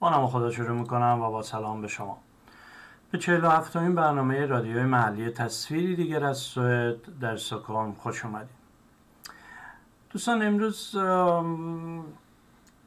[0.00, 1.20] با نام خدا شروع می‌کنم.
[1.22, 2.18] و با سلام به شما.
[3.10, 8.60] به چهل و هفتمین برنامه رادیوی محلی تصویری دیگر از سوئد در سکون خوش اومدید
[10.10, 10.96] دوستان امروز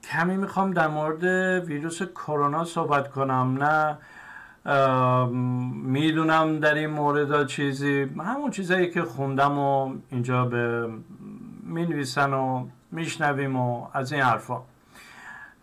[0.04, 1.23] کمی می‌خوام در مورد
[1.68, 3.64] ویروس کرونا صحبت کنم.
[3.64, 3.98] نه
[5.84, 8.02] می‌دونم در این مورد چیزی.
[8.02, 10.89] همون چیزایی که خوندم و اینجا به
[11.64, 14.61] می‌نویسن و میشنویم و از این حرفا.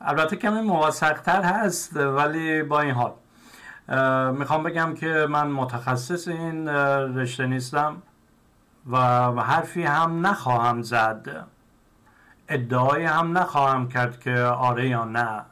[0.01, 3.13] البته کمی موثقتر هست ولی با این حال.
[4.33, 8.03] می‌خوام بگم که من متخصص این رشته نیستم
[8.91, 8.99] و
[9.43, 11.47] حرفی هم نخواهم زد.
[12.49, 15.43] ادعای هم نخواهم کرد که آره یا نه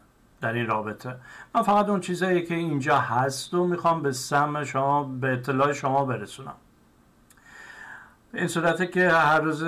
[0.41, 1.17] در این رابطه.
[1.55, 6.05] من فقط اون چیزایی که اینجا هست و می‌خوام به سم شما به اطلاع شما
[6.05, 6.55] برسونم.
[8.35, 9.65] این صورته که هر روز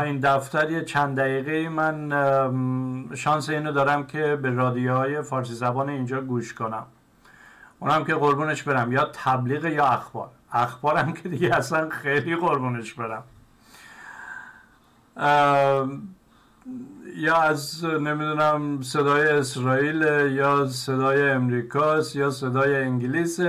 [0.00, 6.20] این دفتر یه چند دقیقه من شانس اینو دارم که به رادیوهای فارسی زبان اینجا
[6.20, 6.86] گوش کنم.
[7.78, 8.92] اونم که قربونش برم.
[8.92, 10.28] یا تبلیغ یا اخبار.
[10.52, 13.22] اخبارم که دیگه اصلا خیلی قربونش برم.
[17.16, 23.40] یا از نمی‌دونم صدای اسرائیل یا صدای امریکاست یا صدای انگلیس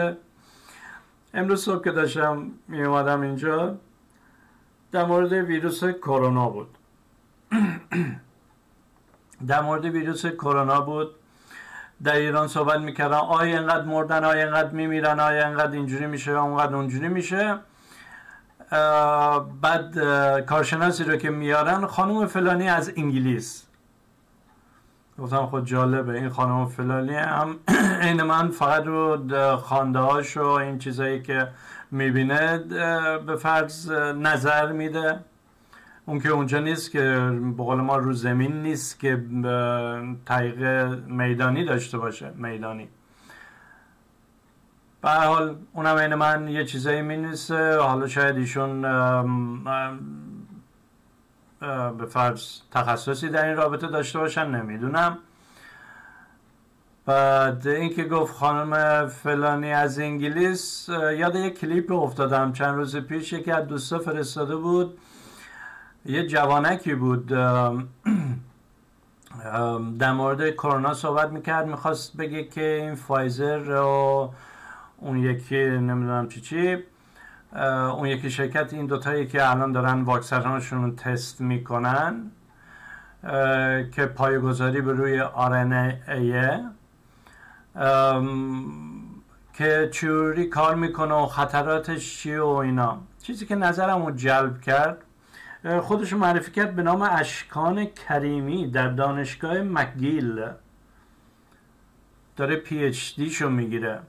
[1.34, 3.76] امروز صبح که داشتم می اومدم اینجا
[4.94, 6.78] در مورد ویروس کرونا بود.
[9.48, 11.16] در مورد ویروس کرونا بود.
[12.04, 16.76] در ایران صحبت می‌کردن آیا اینقدر مردن آیا اینقدر میمیرن آیا اینقدر اینجوری میشه اونقدر
[16.76, 17.56] اونجوری میشه.
[19.62, 20.00] بعد
[20.46, 23.64] کارشناسی رو که میارن خانم فلانی از انگلیس.
[25.20, 27.56] گفتم خود جالبه این خانم فلانی هم
[28.02, 29.18] این من فقط رو
[29.58, 31.48] خانده هاش و این چیزایی که
[31.94, 32.58] می‌بینه
[33.26, 35.20] به فرض نظر میده.
[36.06, 39.24] اون که اونجا نیست که به قول ما رو زمین نیست که
[40.26, 40.64] طریق
[41.08, 42.90] میدانی داشته باشه میدانی.
[45.02, 47.36] به حال اونم این من یه چیزایی می
[47.80, 48.82] حالا شاید ایشون
[51.98, 55.18] به فرض تخصصی در این رابطه داشته باشن نمی‌دونم.
[57.06, 62.54] بعد اینکه گفت خانم فلانی از انگلیس یاد یه کلیپ افتادم.
[62.54, 64.98] چند روز پیش یکی از دوستا فرستاده بود.
[66.06, 67.28] یه جوانکی بود.
[70.00, 71.68] در مورد کرونا صحبت می‌کرد.
[71.68, 74.34] می‌خواست بگه که این فایزر و
[74.98, 76.78] اون یکی نمی‌دونم چی چی
[77.96, 82.32] اون یکی شرکت این دوتایی که الان دارن واکسنشون تست می‌کنن
[83.92, 85.22] که پایگذاری به روی
[86.08, 86.64] ایه
[89.54, 92.98] که چوری کار می‌کنه و خطراتش چیه و اینا.
[93.22, 94.98] چیزی که نظرم رو جلب کرد
[95.82, 100.46] خودش معرفی کرد به نام اشکان کریمی در دانشگاه مکگیل.
[102.36, 104.00] داره پی اچ دی شو می‌گیره.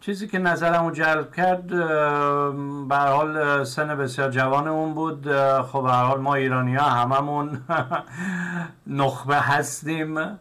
[0.00, 1.66] چیزی که نظرم رو جلب کرد
[2.88, 5.22] به حال سن بسیار جوان اون بود.
[5.62, 7.60] خب به حال ما ایرانی ها هممون
[8.86, 10.38] نخبه هستیم.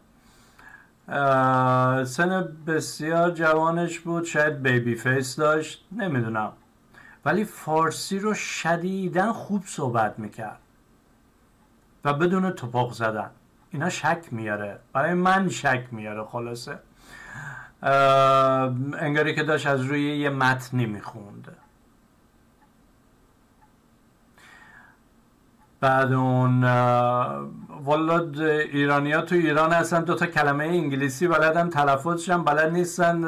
[2.05, 6.51] سن بسیار جوانش بود شاید بیبی فیس داشت نمی‌دونم.
[7.25, 10.59] ولی فارسی رو شدیدن خوب صحبت می‌کرد.
[12.05, 13.29] و بدون توپاق زدن.
[13.71, 14.79] اینا شک میاره.
[14.93, 16.79] برای من شک میاره خلاصه.
[18.99, 21.57] انگاری که داشت از روی یه متنی می‌خوند.
[25.79, 26.63] بعد اون
[27.83, 28.31] والا
[28.71, 33.21] ایرانی ها تو ایران هستن دو تا کلمه انگلیسی بلدن تلفظشون بلد نیستن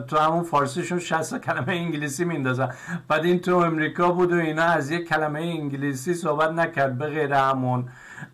[0.00, 2.68] تو همون فارسیشون 60 کلمه انگلیسی میندازن.
[3.08, 7.32] بعد این تو امریکا بود و اینا از یک کلمه انگلیسی صحبت نکرد به غیر
[7.32, 7.88] همون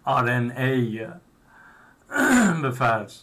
[0.06, 1.00] RNA
[2.62, 3.18] به فرض.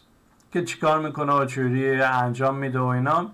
[0.51, 3.31] که چیکار می‌کنه و چوری انجام میده و اینا.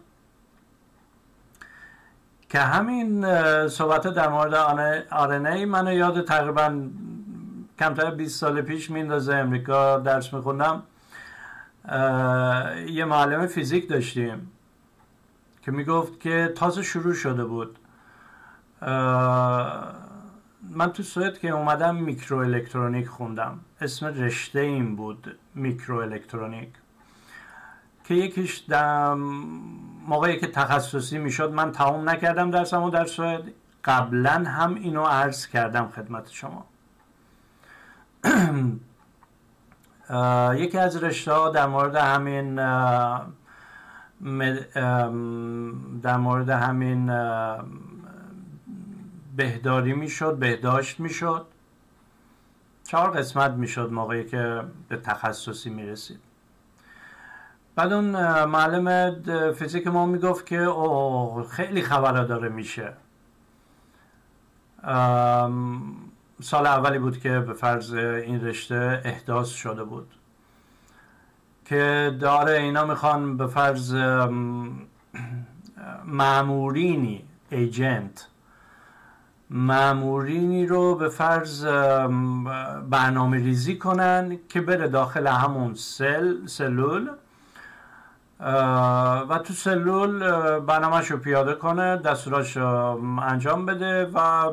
[2.50, 3.26] که همین
[3.68, 4.54] صحبت در مورد
[5.12, 6.80] آرنه منو یاد تقریبا
[7.80, 10.84] کمتر 20 سال پیش میندازه امریکا درس میخوندم
[12.88, 14.52] یه معلم فیزیک داشتیم
[15.62, 17.80] که می‌گفت که تازه شروع شده بود.
[20.72, 23.60] من تو سوئد که اومدم میکرو الکترونیک خوندم.
[23.82, 26.70] اسم رشته این بود میکرو الکترونیک
[28.04, 28.64] که یکیش
[30.08, 33.44] موقعی که تخصصی می‌شد من تمام نکردم درسمو در سوئد.
[33.86, 36.66] قبلا هم اینو عرض کردم خدمت شما.
[40.56, 42.56] یکی از رشته ها در مورد همین
[46.02, 47.06] در مورد همین
[49.36, 51.46] بهداری می‌شد بهداشت می‌شد.
[52.84, 56.20] چهار قسمت می‌شد موقعی که به تخصصی می‌رسید.
[57.76, 58.06] بعد اون
[58.46, 59.16] معلم
[59.54, 62.94] فیزیک ما می‌گفت که او خیلی خبره داره میشه.
[66.44, 70.08] سال اولی بود که به فرض این رشته احداث شده بود.
[71.66, 73.96] که داره اینا می‌خوان به فرض
[76.06, 78.28] معمورینی ایجنت
[79.50, 81.66] معمورینی رو به فرض
[82.90, 87.10] برنامه ریزی کنن که بره داخل همون سل سلول.
[88.40, 90.20] و تو سلول
[90.60, 92.58] برنامهش رو پیاده کنه دستوراش
[93.22, 94.52] انجام بده و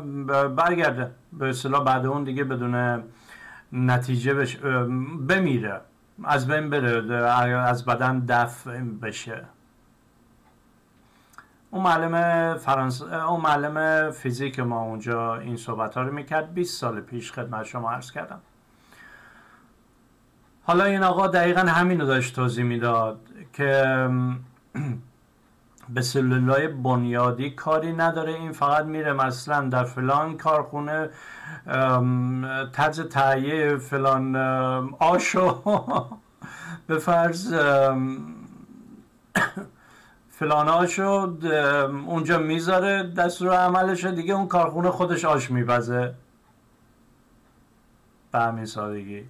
[0.49, 1.11] برگرده.
[1.33, 3.05] به اصطلاح بعد اون دیگه بدون
[3.73, 4.35] نتیجه
[5.29, 5.81] بمیره.
[6.25, 7.27] از بین بره
[7.59, 9.45] از بدن دفع بشه.
[11.71, 16.55] اون معلم فرانس اون معلم فیزیک ما اونجا این صحبت ها رو می‌کرد.
[16.55, 18.41] 20 سال پیش خدمت شما عرض کردم.
[20.63, 23.21] حالا این آقا دقیقا همین رو داشت توضیح می‌داد.
[23.53, 24.09] که
[25.95, 28.33] به سلولای بنیادی کاری نداره.
[28.33, 31.11] این فقط میره مثلا در فلان کارخونه
[32.73, 34.37] طرز تهیه فلان
[34.99, 35.63] آشو.
[36.87, 37.55] به فرض
[40.39, 41.37] فلاناشو
[42.07, 46.15] اونجا می‌ذاره دستور عملش دیگه اون کارخونه خودش آش میبزه.
[48.33, 49.29] به همین سادگی.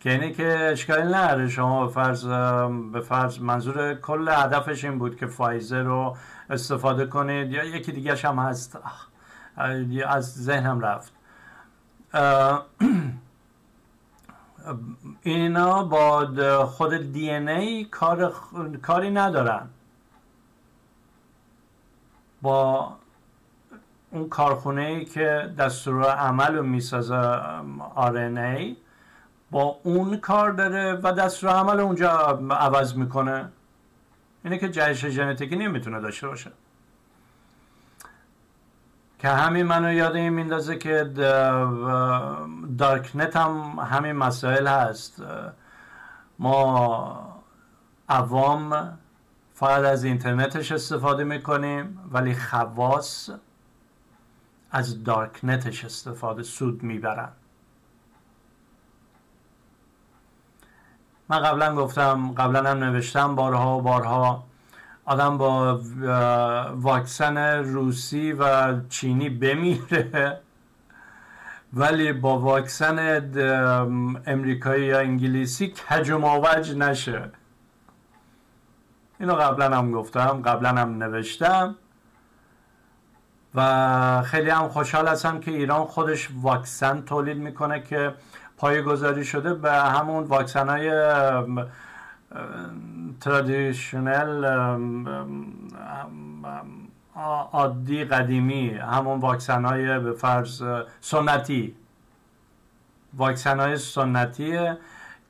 [0.00, 1.48] که اینه که اشکالی نداره.
[1.48, 2.26] شما به فرض
[2.92, 6.16] به فرض منظور کل هدفش این بود که فایزر رو
[6.50, 8.78] استفاده کنید یا یکی دیگه هم هست.
[10.06, 11.12] از ذهنم رفت.
[15.22, 18.34] اینا با خود دی ای کار
[18.82, 19.68] کاری ندارن.
[22.42, 22.92] با
[24.10, 27.40] اون کارخونه ای که دستور عمل رو می‌سازه
[28.36, 28.76] ای
[29.50, 32.10] با اون کار داره و دستور عمل اونجا
[32.50, 33.48] عوض می‌کنه.
[34.44, 36.50] اینه که جهش ژنتیکی نمی‌تونه داشته باشه.
[39.18, 41.04] که همین منو یاد این میندازه که
[42.78, 45.22] دارکنت هم همین مسائل هست.
[46.38, 47.42] ما
[48.08, 48.98] عوام
[49.54, 53.30] فقط از اینترنتش استفاده می‌کنیم ولی خواص
[54.70, 57.28] از دارکنتش استفاده سود می‌برن.
[61.30, 64.44] من قبلا گفتم قبلا هم نوشتم بارها و بارها
[65.04, 65.80] آدم با
[66.74, 70.40] واکسن روسی و چینی بمیره.
[71.72, 72.98] ولی با واکسن
[74.26, 76.18] امریکایی یا انگلیسی کج و
[76.76, 77.30] نشه.
[79.20, 81.74] اینو قبلا هم گفتم قبلا هم نوشتم.
[83.54, 88.14] و خیلی هم خوشحال هستم که ایران خودش واکسن تولید می‌کنه که
[88.58, 90.90] پایگذاری شده به همون واکسن های
[93.20, 94.44] ترادیشنل
[97.52, 100.62] عادی قدیمی همون واکسن های به فرض
[101.00, 101.74] سنتی.
[103.16, 104.58] واکسن های سنتی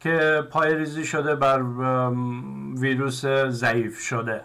[0.01, 1.63] که پای ریزی شده بر
[2.77, 4.45] ویروس ضعیف شده.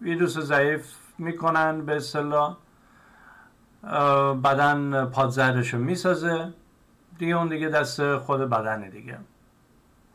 [0.00, 2.56] ویروس ضعیف می‌کنن به اصطلاح.
[4.44, 6.52] بدن پادزهرش رو می‌سازه.
[7.18, 9.18] دیگه اون دیگه دست خود بدنه دیگه.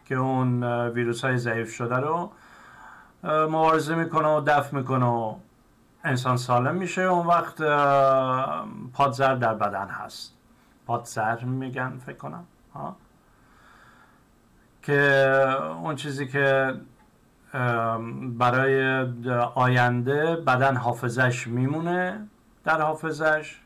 [0.06, 2.32] که اون ویروس های ضعیف شده رو
[3.24, 5.36] مبارزه می‌کنه و دفع می‌کنه و
[6.04, 7.02] انسان سالم میشه.
[7.02, 7.62] اون وقت
[8.94, 10.34] پادزر در بدن هست.
[10.88, 12.44] پادزر میگن فکر کنم.
[12.74, 12.96] ها.
[14.82, 15.02] که
[15.84, 16.74] اون چیزی که
[18.38, 19.08] برای
[19.56, 22.28] آینده بدن حافظش میمونه.
[22.64, 23.60] در حافظش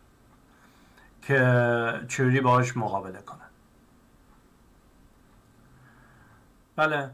[1.22, 3.38] که چوری باش مقابله کنه.
[6.76, 7.12] بله.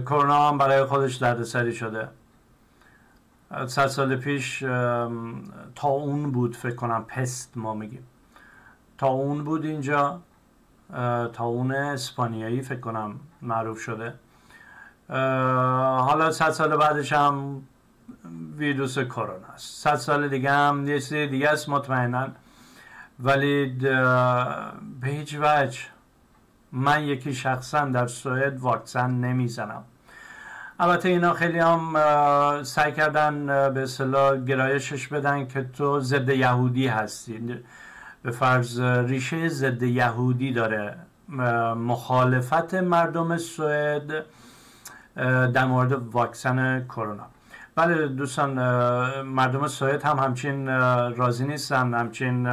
[0.00, 2.08] کرونا هم برای خودش دردسری شده.
[3.66, 4.58] صد سال پیش
[5.74, 8.06] تا اون بود فکر کنم پست ما میگیم.
[8.98, 10.20] تا اون بود اینجا
[11.32, 14.14] تا اون اسپانیایی فکر کنم معروف شده.
[15.98, 17.62] حالا صد سال بعدش هم
[18.56, 19.82] ویروس کرونا است.
[19.82, 22.28] صد سال دیگه هم یه دیگه است مطمئنا.
[23.20, 23.66] ولی
[25.00, 25.78] به هیچ وجه
[26.72, 29.84] من یکی شخصا در سوئد واکسن نمی‌زنم.
[30.80, 31.94] البته اینا خیلی هم
[32.62, 37.64] سعی کردن به اصطلاح گرایشش بدن که تو ضد یهودی هستی.
[38.22, 40.96] به فرض ریشه ضد یهودی داره.
[41.76, 44.24] مخالفت مردم سوئد
[45.52, 47.26] در مورد واکسن کرونا.
[47.78, 48.52] بله دوستان
[49.22, 50.66] مردم سوئد هم همچین
[51.16, 52.46] راضی نیستن همچین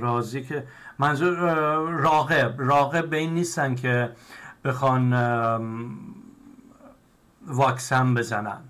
[0.00, 0.66] راضی که
[0.98, 1.34] منظور
[1.88, 4.10] راغب راغب به این نیستن که
[4.64, 5.12] بخوان
[7.46, 8.69] واکسن بزنن.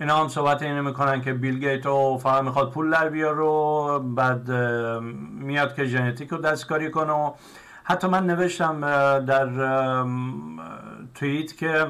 [0.00, 3.98] اینا هم صحبت اینو می‌کنن که بیل گیت رو فقط می‌خواد پول در بیار و
[3.98, 4.50] بعد
[5.40, 7.32] میاد که ژنتیک رو دستکاری کنه و
[7.84, 8.80] حتی من نوشتم
[9.20, 9.48] در
[11.14, 11.86] توییت که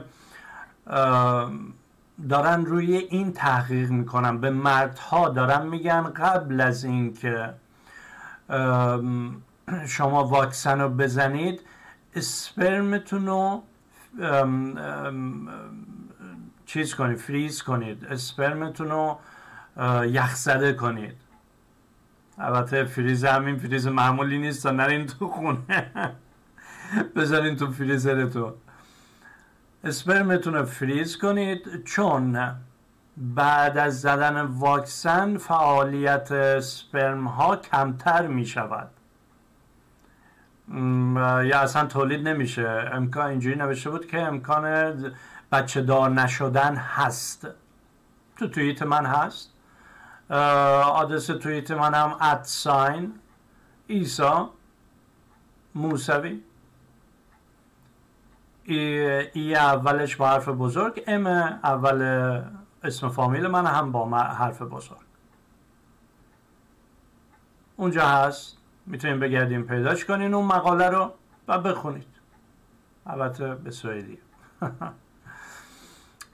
[2.28, 4.38] دارن روی این تحقیق می‌کنن.
[4.38, 7.54] به مردها دارن میگن قبل از اینکه
[9.86, 11.60] شما واکسن رو بزنید
[12.14, 13.62] اسپرمتون رو
[16.66, 19.18] چیز کنید فریز کنید اسپرمتون رو
[20.06, 21.16] یخزده کنید.
[22.38, 25.60] البته فریز همین فریز معمولی نیست تا نرین تو خونه.
[27.16, 28.52] بذارین تو فریزرتون
[29.84, 32.56] اسپرمتون رو فریز کنید چون
[33.16, 38.90] بعد از زدن واکسن فعالیت اسپرم ها کمتر می شود
[41.44, 42.90] یا اصلا تولید نمیشه.
[42.92, 44.96] امکان اینجوری نوشته بود که امکان
[45.52, 47.48] بچه دار نشدن هست.
[48.36, 49.52] تو توییت من هست.
[50.30, 53.14] آدرس توییت من هم ادساین
[53.86, 54.50] ایسا
[55.74, 56.42] موسوی.
[58.64, 58.78] ای,
[59.32, 62.02] ای اولش با حرف بزرگ ام اول
[62.82, 64.98] اسم فامیل من هم با حرف بزرگ.
[67.76, 68.56] اونجا هست.
[68.86, 71.14] می‌تونیم بگردیم پیداش کنین اون مقاله رو
[71.48, 72.06] و بخونید.
[73.06, 74.18] البته به سوئدی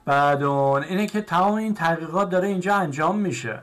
[0.04, 3.58] بعد اینه که تمام این تحقیقات داره اینجا انجام میشه.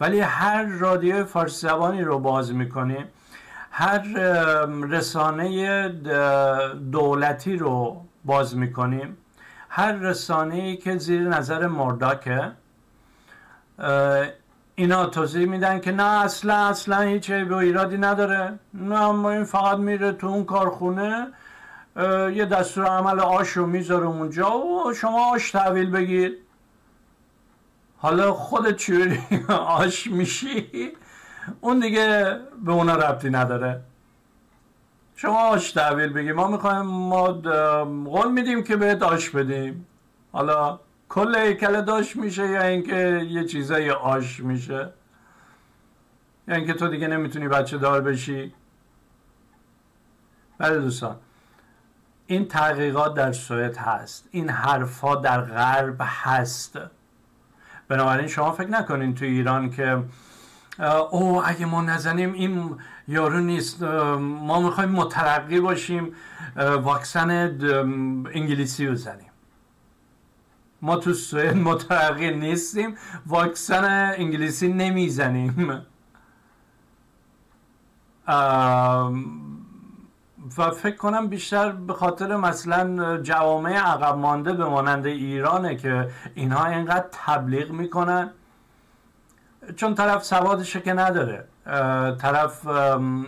[0.00, 3.04] ولی هر رادیو فارسی زبانی رو باز می‌کنیم
[3.70, 3.98] هر
[4.88, 5.88] رسانه
[6.92, 9.16] دولتی رو باز می‌کنیم
[9.68, 12.52] هر رسانه که زیر نظر مرداکه
[14.74, 18.58] اینا توضیح میدن که نه اصلا اصلا هیچ ایرادی نداره.
[18.74, 21.26] نه ما این فقط میره تو اون کارخونه
[22.34, 26.38] یه دستور عمل آش رو می‌ذاره اونجا و شما آش تحویل بگیر.
[27.96, 29.20] حالا خودت چوری
[29.78, 30.92] آش میشی؟
[31.60, 33.80] اون دیگه به اونا ربطی نداره.
[35.14, 36.32] شما آش تحویل بگیر.
[36.32, 37.32] ما می‌خوایم ما
[38.04, 39.86] قول میدیم که بهت آش بدیم.
[40.32, 44.92] حالا کل هیکل داشت میشه یا اینکه یه چیزای آش میشه؟
[46.48, 48.54] یا اینکه تو دیگه نمی‌تونی بچه دار بشی؟
[50.58, 51.16] بله دوستان.
[52.26, 54.28] این تحقیقات در سوئد هست.
[54.30, 56.78] این حرفا در غرب هست.
[57.88, 60.04] بنابراین شما فکر نکنین تو ایران که
[61.10, 62.76] او اگه ما نزنیم این
[63.08, 66.12] یارو نیست ما می‌خوایم مترقی باشیم
[66.56, 67.30] واکسن
[68.34, 69.30] انگلیسی بزنیم
[70.82, 72.94] ما تو سوئد مترقی نیستیم
[73.26, 73.84] واکسن
[74.18, 75.82] انگلیسی نمی‌زنیم.
[80.58, 86.66] و فکر کنم بیشتر به خاطر مثلا جوامع عقب مانده به مانند ایرانه که اینها
[86.66, 88.30] اینقدر تبلیغ می‌کنن.
[89.76, 91.44] چون طرف سوادش که نداره.
[92.18, 92.66] طرف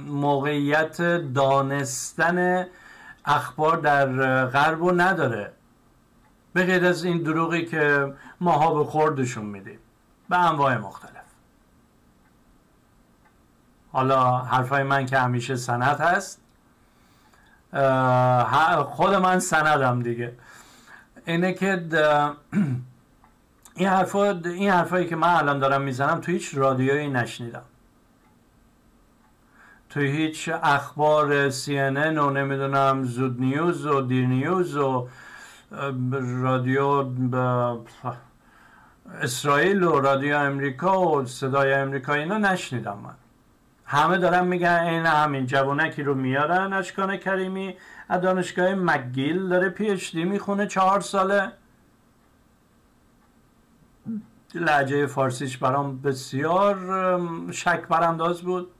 [0.07, 1.03] موقعیت
[1.35, 2.67] دانستن
[3.25, 4.07] اخبار در
[4.47, 5.53] غرب رو نداره.
[6.53, 9.79] به غیر از این دروغی که ماها به خوردشون میدیم.
[10.29, 11.13] به انواع مختلف.
[13.93, 16.41] حالا حرفای من که همیشه سند هست.
[18.85, 20.33] خود من سندم دیگه.
[21.27, 21.85] اینه که
[23.75, 27.63] این حرفا این حرفایی که من الان دارم می‌زنم تو هیچ رادیویی نشنیدم.
[29.91, 35.09] تو هیچ اخبار سی و نمی‌دونم زود نیوز و دیر نیوز و
[36.43, 37.05] رادیو
[39.23, 43.28] اسرائیل و رادیو امریکا و صدای امریکا اینا نشنیدم من.
[43.91, 47.77] همه دارن میگن این همین جوانکی رو میارن اشکان کریمی
[48.09, 51.53] از دانشگاه مگیل داره پی اچ دی می‌خونه چهار ساله.
[54.55, 56.77] لحجه فارسیش برام بسیار
[57.53, 58.71] شک برانداز بود.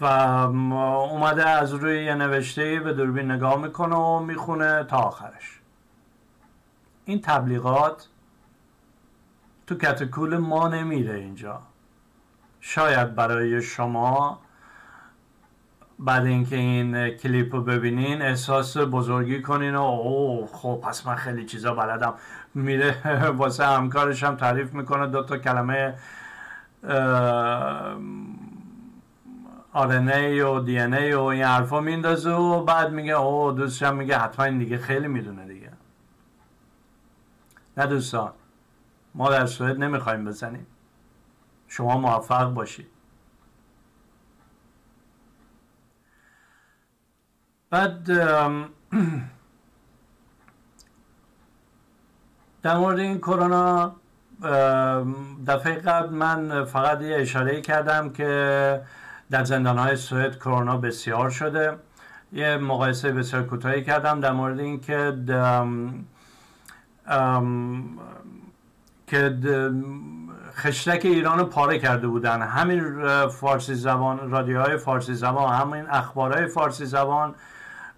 [0.00, 5.60] و اومده از روی یه نوشته به دوربین نگاه می‌کنه و می‌خونه تا آخرش.
[7.04, 8.08] این تبلیغات
[9.66, 11.62] تو کتکول ما نمیره اینجا.
[12.60, 14.40] شاید برای شما
[15.98, 21.44] بعد اینکه این کلیپ رو ببینین احساس بزرگی کنین و اوه خب پس من خیلی
[21.44, 22.14] چیزا بلدم.
[22.54, 22.94] میره
[23.38, 25.94] واسه همکارش هم تعریف می‌کنه دو تا کلمه
[29.72, 34.44] آرنه و دی ای و این حرفا میندازه و بعد میگه اوه دوستشم میگه حتما
[34.44, 35.72] این دیگه خیلی می‌دونه دیگه.
[37.76, 38.32] نه دوستان
[39.14, 40.66] ما در سوئد نمی‌خوایم بزنیم.
[41.68, 42.86] شما موفق باشید.
[47.70, 48.04] بعد
[52.62, 53.96] در مورد این کرونا
[55.46, 58.82] دفعه قبل من فقط یه اشاره کردم که
[59.30, 61.76] در زندان های سوئد کرونا بسیار شده.
[62.32, 65.12] یه مقایسه بسیار کوتاهی کردم در مورد اینکه
[69.06, 69.28] که
[70.56, 72.42] خشتک ایران رو پاره کرده بودن.
[72.42, 77.34] همین فارسی زبان رادیوهای فارسی زبان همین اخبارهای فارسی زبان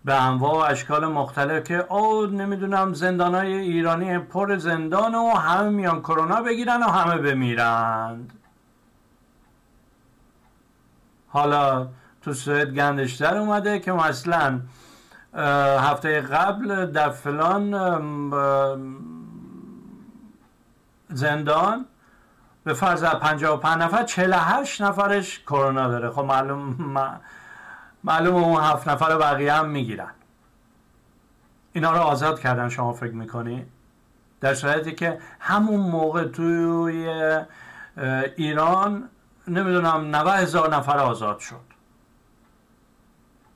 [0.05, 5.69] به انواع و اشکال مختلف که او نمی‌دونم زندان های ایرانی پر زندان و همه
[5.69, 8.33] میان کرونا بگیرن و همه بمیرند.
[11.29, 11.89] حالا
[12.23, 14.61] تو سوئد گندشتر اومده که مثلا
[15.79, 17.71] هفته قبل در فلان
[21.09, 21.87] زندان
[22.65, 26.11] به فرض 55 نفر 48 نفرش کرونا داره.
[26.11, 26.77] خب معلوم
[28.05, 30.11] معلوم اون هفت نفر بقیه هم می‌گیرن.
[31.73, 33.67] اینا رو آزاد کردن شما فکر می‌کنی؟
[34.41, 37.09] در صورتی که همون موقع توی
[38.37, 39.09] ایران
[39.49, 41.69] نمی‌دونم 90 هزار نفر آزاد شد.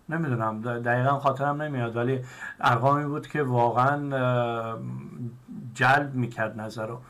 [0.09, 2.25] نمی‌دونم دقیقا خاطرم نمیاد ولی
[2.61, 4.77] ارقامی بود که واقعا
[5.75, 7.01] جلب می‌کرد نظر رو.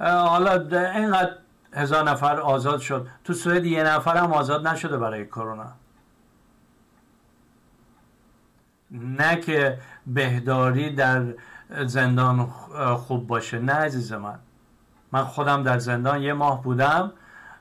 [0.00, 0.52] حالا
[0.94, 1.32] اینقدر
[1.74, 3.06] هزار نفر آزاد شد.
[3.24, 5.72] تو سوئد یه نفر هم آزاد نشده برای کرونا.
[8.90, 11.22] نه که بهداری در
[11.84, 12.46] زندان
[12.96, 13.58] خوب باشه.
[13.58, 14.38] نه عزیز من.
[15.12, 17.12] من خودم در زندان یه ماه بودم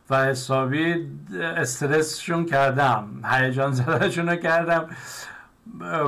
[0.10, 3.22] و حسابی استرسشون کردم.
[3.26, 4.90] هیجان زدهشون رو کردم.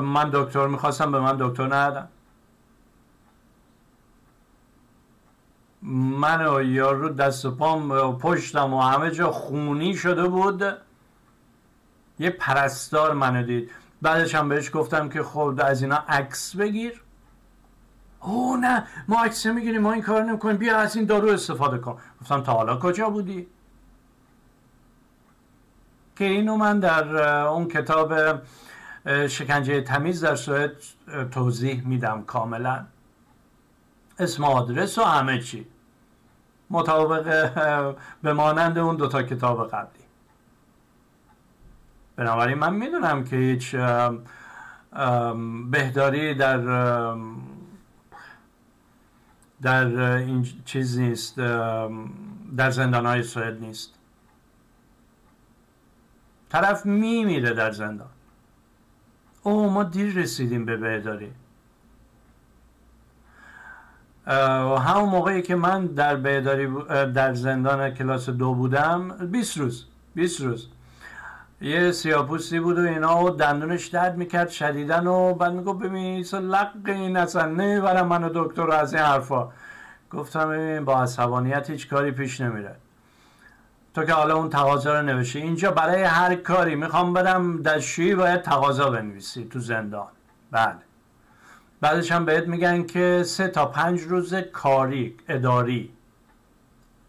[0.02, 2.08] من دکتر می‌خواستم به من دکتر ندادم
[5.82, 10.62] من و یارو دست پام و پشتم و همه جا خونی شده بود.
[12.18, 13.70] یه پرستار منو دید.
[14.02, 17.02] بعدش هم بهش گفتم که خب از اینا عکس بگیر.
[18.20, 20.56] او نه ما عکس می‌گیریم ما این کار نمی‌کنیم.
[20.56, 21.98] بیا از این دارو استفاده کن.
[22.20, 23.46] گفتم تا حالا کجا بودی؟
[26.16, 28.14] که اینو من در اون کتاب
[29.26, 30.72] شکنجه تمیز در سوئد
[31.30, 32.86] توضیح میدم کاملا.
[34.18, 35.66] اسم آدرس و همه چی.
[36.72, 37.26] مطابق
[38.22, 40.04] به مانند اون دوتا کتاب قبلی.
[42.16, 43.76] بنابراین من می‌دونم که هیچ
[45.70, 46.56] بهداری در
[49.62, 51.36] در این چیز نیست
[52.56, 53.94] در زندان های سوئد نیست.
[56.48, 58.10] طرف میمیره در زندان.
[59.42, 61.32] او ما دیر رسیدیم به بهداری.
[64.26, 66.68] همون موقعی که من در بهداری
[67.12, 70.68] در زندان کلاس دو بودم 20 روز 20 روز.
[71.60, 76.68] یه سیاپوستی بود و اینا و دندونش درد می‌کرد شدیدن و بعد می‌گفت ببین لق
[76.86, 79.48] این اصلا نمی‌برم منو دکتر از این حرفا.
[80.10, 82.74] گفتم ببین با عصبانیت هیچ کاری پیش نمیره.
[83.94, 88.42] تو که حالا اون تقاضا رو نوشی اینجا برای هر کاری می‌خوام بدم دستشویی باید
[88.42, 90.08] تقاضا بنویسی تو زندان.
[90.50, 90.74] بله.
[91.82, 95.92] بعدش هم بهت میگن که سه تا پنج روز کاری اداری.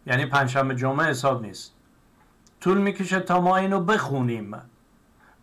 [0.05, 1.73] یعنی پنجشنبه جمعه حساب نیست.
[2.61, 4.55] طول می‌کشه تا ما اینو بخونیم.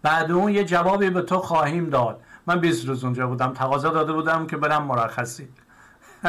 [0.02, 2.20] بعد اون یه جوابی به تو خواهیم داد.
[2.46, 3.52] من 20 روز اونجا بودم.
[3.52, 5.48] تقاضا داده بودم که برم مرخصی.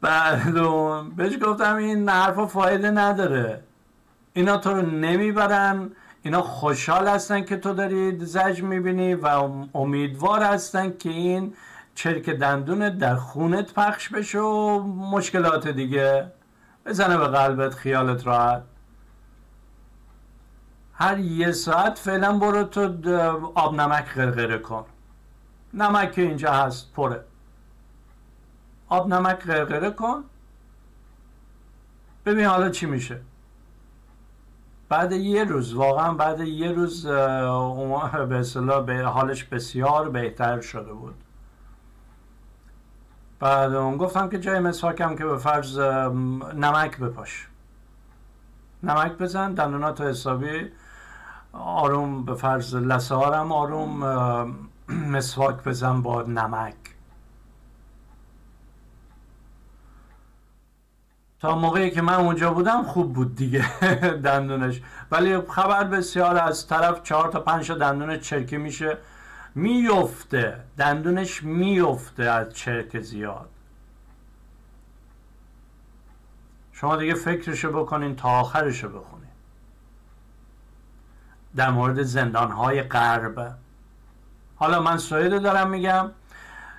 [0.00, 3.62] بعد اون بهش گفتم این حرفا فایده نداره.
[4.32, 5.90] اینا تو رو نمی‌برن.
[6.24, 9.26] اینا خوشحال هستن که تو داری زج می‌بینی و
[9.74, 11.54] امیدوار هستن که این
[11.94, 16.32] چرک دندون در خونت پخش بشه و مشکلات دیگه.
[16.86, 18.62] بزنه به قلبت خیالت راحت.
[20.94, 22.82] هر یه ساعت فعلا برو تو
[23.54, 24.84] آب نمک غرغره کن.
[25.74, 27.24] نمک که اینجا هست پره.
[28.88, 30.24] آب نمک غرغره کن.
[32.26, 33.20] ببین حالا چی میشه.
[34.88, 41.14] بعد یه روز واقعا بعد یه روز به اصطلاح به حالش بسیار بهتر شده بود.
[43.40, 45.78] بعد اون گفتم که جای مسواکم که به فرض
[46.54, 47.48] نمک بپاش.
[48.82, 50.72] نمک بزن دندونات حسابی
[51.52, 54.04] آروم به فرض لسه آروم
[55.14, 56.74] مسواک بزن با نمک.
[61.44, 63.80] تا موقعی که من اونجا بودم خوب بود دیگه
[64.24, 64.80] دندونش.
[65.10, 68.98] ولی خبر بسیار از طرف چهار تا پنج دندون چرکی میشه.
[69.54, 70.60] میفته.
[70.78, 73.48] دندونش میفته از چرک زیاد.
[76.72, 79.28] شما دیگه فکرشو بکنین تا آخرشو بخونین.
[81.56, 83.56] در مورد زندان های غرب.
[84.56, 86.10] حالا من سوئد دارم میگم.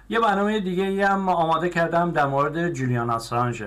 [0.09, 3.63] یه برنامه دیگه ای هم آماده کردم در مورد جولیان آسانژ.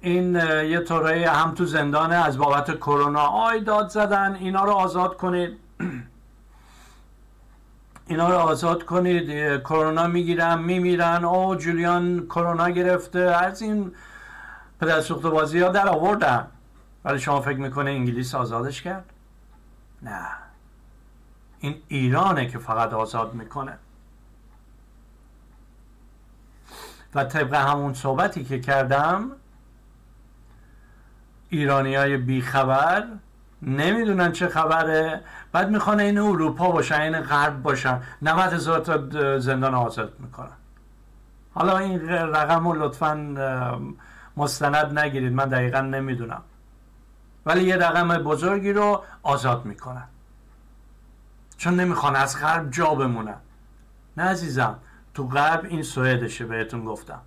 [0.00, 3.20] این یه طوره هم تو زندانه از بابت کرونا.
[3.20, 5.58] آی داد زدن اینا رو آزاد کنید.
[8.06, 9.60] اینا رو آزاد کنید.
[9.60, 11.24] کرونا می‌گیرن میمیرن.
[11.24, 13.18] او جولیان کرونا گرفته.
[13.18, 13.92] از این
[14.80, 16.46] پدر سوخت بازی ها در آوردن.
[17.04, 19.04] ولی شما فکر می‌کنه انگلیس آزادش کرد؟
[20.02, 20.28] نه.
[21.58, 23.78] این ایرانه که فقط آزاد می‌کنه.
[27.16, 29.30] و طبق همون صحبتی که کردم
[31.48, 33.04] ایرانی های بیخبر
[33.62, 35.20] نمی‌دونن چه خبره.
[35.52, 38.00] بعد می‌خوان این اروپا باشن این غرب باشن.
[38.22, 40.56] 90 هزار تا زندان آزاد می‌کنن.
[41.54, 43.14] حالا این رقم رو لطفا
[44.36, 45.32] مستند نگیرید.
[45.32, 46.42] من دقیقا نمی‌دونم.
[47.46, 50.08] ولی یه رقم بزرگی رو آزاد می‌کنن.
[51.56, 53.40] چون نمی‌خوان از غرب جا بمونن.
[54.16, 54.78] نه عزیزم.
[55.16, 57.20] تو غرب این سوئدشه بهتون گفتم.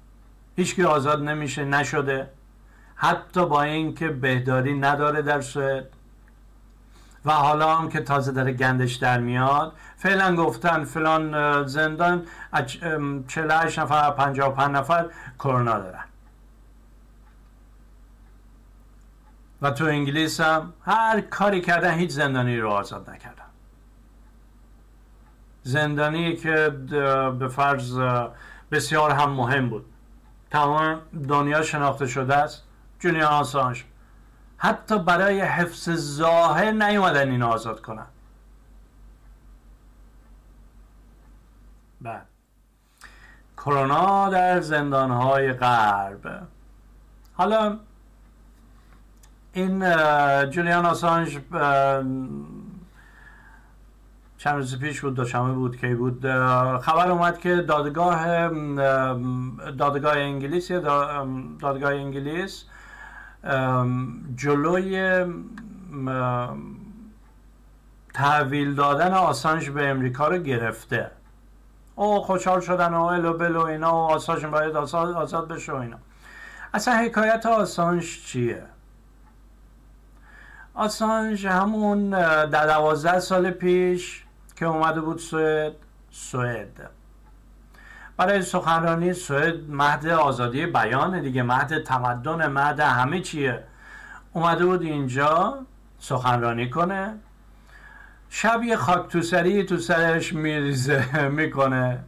[0.56, 2.30] هیچکی آزاد نمیشه نشده.
[2.96, 5.88] حتی با اینکه بهداری نداره در سوئد.
[7.26, 12.26] و حالا هم که تازه داره گندش در میاد فعلا گفتن فلان زندان
[13.28, 16.06] 48 نفر 55 نفر کرونا دارن.
[19.62, 23.49] و تو انگلیس هم هر کاری کردن هیچ زندانی رو آزاد نکردن.
[25.64, 26.70] زندانی که
[27.40, 28.00] به فرض
[28.72, 29.86] بسیار هم مهم بود.
[30.52, 32.64] تمام دنیا شناخته شده است.
[33.00, 33.86] جونیان آسانش
[34.58, 38.06] حتی برای حفظ ظاهر نیومدن این آزاد کنن.
[42.02, 42.26] بعد.
[43.58, 46.48] کرونا در زندانهای غرب.
[47.34, 47.80] حالا
[49.54, 49.80] این
[50.50, 51.40] جولیان آسانج
[54.40, 56.22] چند روز پیش بود دوشنبه بود که بود.
[56.80, 58.50] خبر اومد که دادگاه
[59.72, 62.66] دادگاه انگلیس دادگاه انگلیس
[64.36, 65.26] جلوی
[68.14, 71.12] تحویل دادن آسانج به امریکا رو گرفته.
[71.96, 75.98] او خوشحال شدن و الو بلو اینا و آسانج باید آزاد بشه و اینا.
[76.74, 78.64] اصلا حکایت آسانج چیه؟
[80.74, 82.10] آسانج همون
[82.46, 84.26] در دوازده سال پیش
[84.60, 85.74] که اومده بود سوئد
[86.12, 86.90] سوئد.
[88.18, 93.64] برای سخنرانی سوئد مهد آزادی بیان دیگه مهد تمدن مهد همه چیه.
[94.34, 95.60] اومده بود اینجا
[96.00, 97.16] سخنرانی کنه.
[98.30, 102.00] شب یه خاک تو سری تو سرش میریزه می‌کنه.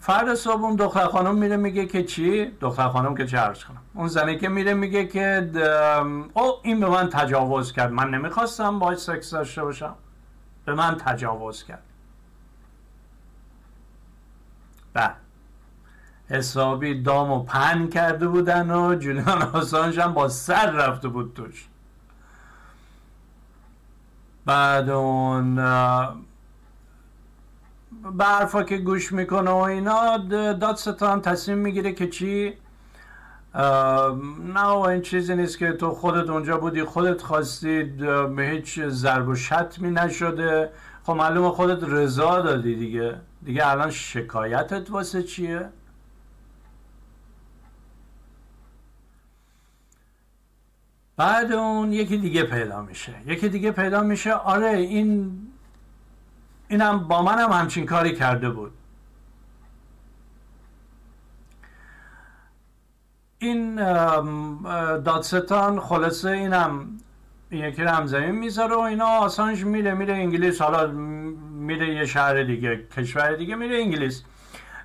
[0.00, 3.82] فرد صبح اون دختر خانم میره میگه که چی؟ دختر خانم که چه عرض کنم.
[3.94, 5.50] اون زنه که میره میگه که
[6.34, 7.92] او این به من تجاوز کرد.
[7.92, 9.94] من نمی‌خواستم باید سکس داشته باشم.
[10.68, 11.82] به من تجاوز کرد.
[14.92, 15.16] بعد
[16.28, 21.68] حسابی دام و پن کرده بودن و جولیان آسانج هم با سر رفته بود توش.
[24.44, 25.56] بعد اون
[28.02, 30.16] برفا که گوش می‌کنه و اینا
[30.52, 32.54] دادستان تصمیم می‌گیره که چی؟
[33.54, 37.82] نه این چیزی نیست که تو خودت اونجا بودی خودت خواستی
[38.36, 40.70] به هیچ ضرب و شتمی نشده.
[41.02, 43.20] خب معلومه خودت رضا دادی دیگه.
[43.44, 45.68] دیگه الان شکایتت واسه چیه؟
[51.16, 53.14] بعد اون یکی دیگه پیدا میشه.
[53.26, 54.32] یکی دیگه پیدا میشه.
[54.32, 55.38] آره این
[56.68, 58.77] اینم با منم همچین کاری کرده بود.
[63.38, 63.74] این
[65.02, 66.98] دادستان خلاصه اینم
[67.50, 70.86] یکی رو همزمین می‌ذاره و اینا آسانش میره میره انگلیس حالا
[71.50, 74.22] میره یه شهر دیگه کشور دیگه میره انگلیس.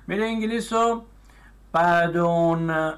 [0.06, 1.02] میره انگلیس و
[1.72, 2.70] بعد اون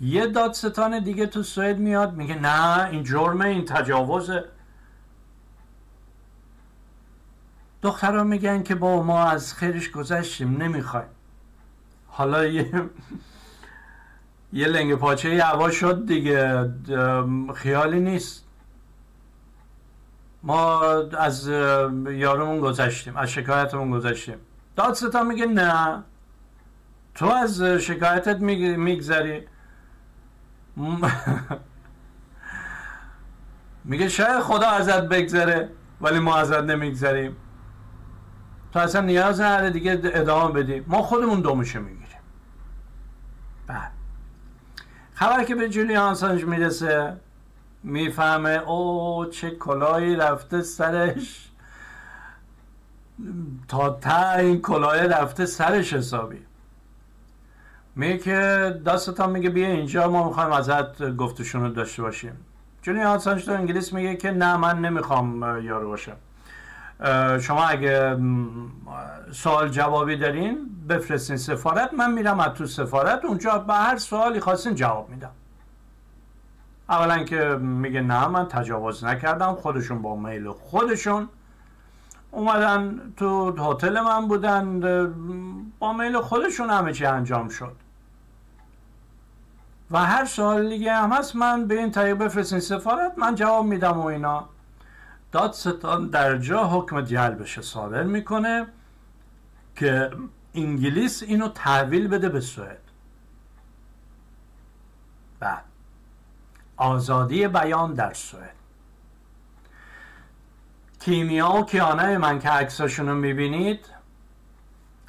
[0.00, 4.44] یه دادستان دیگه تو سوئد میاد میگه نه این جرمه این تجاوزه.
[7.82, 11.08] دختران میگن که با ما از خیرش گذشتیم نمی‌خوایم.
[12.14, 12.90] حالا یه
[14.52, 16.70] یه لنگ پاچه هوا شد دیگه.
[17.54, 18.44] خیالی نیست.
[20.42, 20.82] ما
[21.18, 21.48] از
[22.08, 24.36] یارمون گذشتیم از شکایتمون گذشتیم.
[24.76, 26.02] دادستان میگه نه.
[27.14, 29.42] تو از شکایتت میگذری.
[33.84, 35.68] میگه شاید خدا ازت بگذره
[36.00, 37.36] ولی ما ازت نمیگذریم.
[38.72, 40.80] تو اصلا نیاز نداره دیگه ادامه بدی.
[40.86, 42.01] ما خودمون دومشه می‌گیریم
[43.66, 43.92] بعد.
[45.14, 47.16] خبر که به جولیان آسانج می‌رسه
[47.82, 51.48] می‌فهمه او چه کلاهی رفته سرش.
[53.68, 56.46] تا تا این کلاه رفته سرش حسابی.
[57.96, 62.36] میگه که داستان میگه بیا اینجا ما می‌خوایم ازت گفتشون رو داشته باشیم.
[62.82, 66.16] جولیان آسانج تو انگلیس میگه که نه من نمی‌خوام یارو باشم.
[67.40, 68.18] شما اگه
[69.32, 73.24] سوال جوابی دارین بفرستین سفارت من میرم از تو سفارت.
[73.24, 75.30] اونجا به هر سوالی خواستین جواب میدم.
[76.88, 79.54] اولا که میگه نه من تجاوز نکردم.
[79.54, 81.28] خودشون با میل خودشون
[82.30, 84.80] اومدن تو هتل من بودن.
[85.78, 87.76] با میل خودشون همه چی انجام شد.
[89.90, 94.00] و هر سوال دیگه هم هست من به این طریق بفرستین سفارت من جواب میدم
[94.00, 94.48] و اینا.
[95.32, 98.66] دادستان در جا حکم جلبش صادر می‌کنه
[99.76, 100.10] که
[100.54, 102.78] انگلیس اینو تحویل بده به سوئد.
[105.40, 105.64] بعد
[106.76, 108.54] آزادی بیان در سوئد.
[111.00, 113.86] کیمیا و کیانه من که عکساشون رو می‌بینید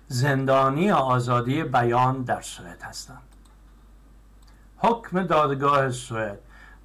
[0.08, 3.36] زندانی آزادی بیان در سوئد هستند.
[4.78, 6.40] حکم دادگاه سوئد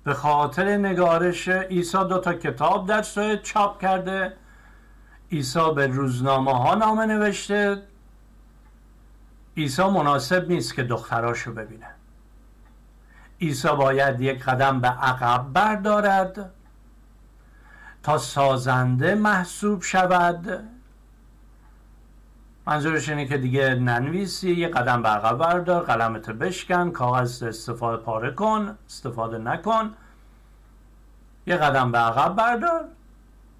[0.08, 4.32] به خاطر نگارش عیسی دو تا کتاب در سوئد چاپ کرده.
[5.32, 7.82] عیسی به روزنامه ها نامه نوشته.
[9.56, 11.86] عیسی مناسب نیست که دختراشو ببینه.
[13.40, 16.50] عیسی باید یک قدم به عقب بردارد
[18.02, 20.68] تا سازنده محسوب شود.
[22.68, 28.30] منظورش اینه که دیگه ننویسی یه قدم به عقب بردار قلمت بشکن کاغذ استفاده پاره
[28.30, 29.94] کن استفاده نکن.
[31.46, 32.84] یه قدم به عقب بردار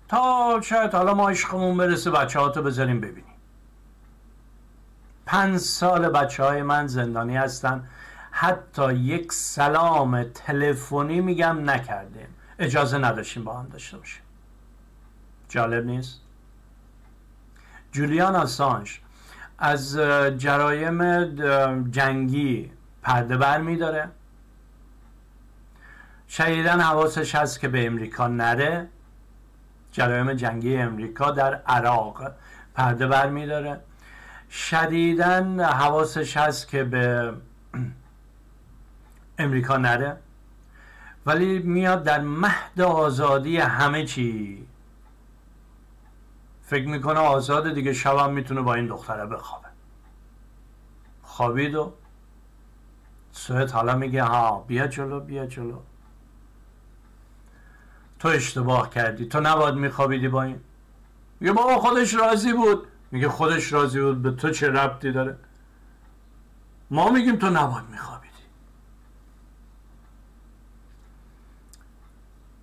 [0.09, 3.35] تا شاید حالا ما عشقمون برسه بچه ها تو بذاریم ببینیم.
[5.27, 7.89] پنج سال بچه های من زندانی هستن.
[8.31, 12.29] حتی یک سلام تلفنی میگم نکردیم.
[12.59, 14.23] اجازه نداشتیم با هم داشته باشیم.
[15.49, 16.28] جالب نیست؟
[17.93, 19.01] جولیان آسانش
[19.59, 19.97] از
[20.39, 21.01] جرایم
[21.91, 22.71] جنگی
[23.03, 24.09] پرده بر می داره.
[26.29, 28.89] شدیدن حواسش هست که به امریکا نره.
[29.93, 32.33] جرایم جنگی امریکا در عراق
[32.75, 33.81] پرده بر می داره.
[34.51, 37.33] شدیدن حواسش هست که به
[39.39, 40.17] امریکا نره.
[41.27, 44.68] ولی میاد در مهد آزادی همه چی
[46.69, 49.69] فکر می‌کنه آزاد دیگه شبم می‌تونه با این دختره بخوابه.
[51.23, 51.93] خوابید و
[53.33, 55.79] سوئد حالا میگه ها بیا جلو بیا جلو.
[58.19, 60.61] تو اشتباه کردی تو نباید میخوابیدی با این.
[61.41, 62.87] میگه بابا خودش راضی بود.
[63.11, 65.37] میگه خودش راضی بود به تو چه ربطی داره؟
[66.91, 68.18] ما میگیم تو نباید میخوابیدی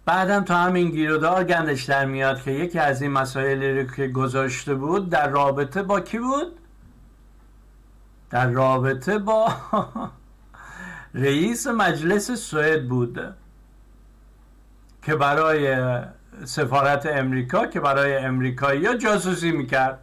[0.06, 4.76] بعدم تو همین گیرودار گندش در میاد که یکی از این مسائلی رو که گذاشته
[4.76, 6.60] بود در رابطه با کی بود؟
[8.30, 9.54] در رابطه با
[11.14, 13.36] رئیس مجلس سوئد بود
[15.02, 15.78] که برای
[16.46, 20.00] سفارت امریکا که برای امریکایی جاسوسی می‌کرد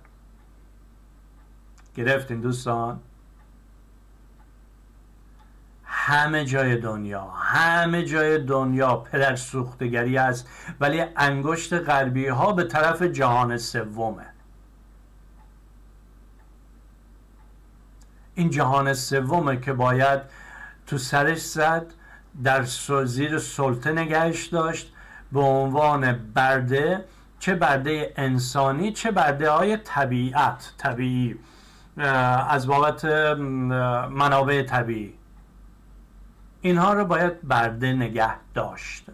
[1.96, 3.00] گرفتین دوستان
[6.04, 10.48] همه جای دنیا همه جای دنیا پدر سوختگری است
[10.80, 14.26] ولی انگشت غربی ها به طرف جهان سومه.
[18.34, 20.20] این جهان سومه که باید
[20.86, 21.86] تو سرش زد
[22.44, 22.62] در
[23.04, 24.92] زیر سلطه نگهش داشت
[25.32, 27.04] به عنوان برده
[27.38, 31.36] چه برده انسانی چه برده های طبیعت طبیعی
[32.48, 33.04] از بابت
[34.10, 35.21] منابع طبیعی.
[36.62, 39.06] اینها رو باید برده نگه داشت.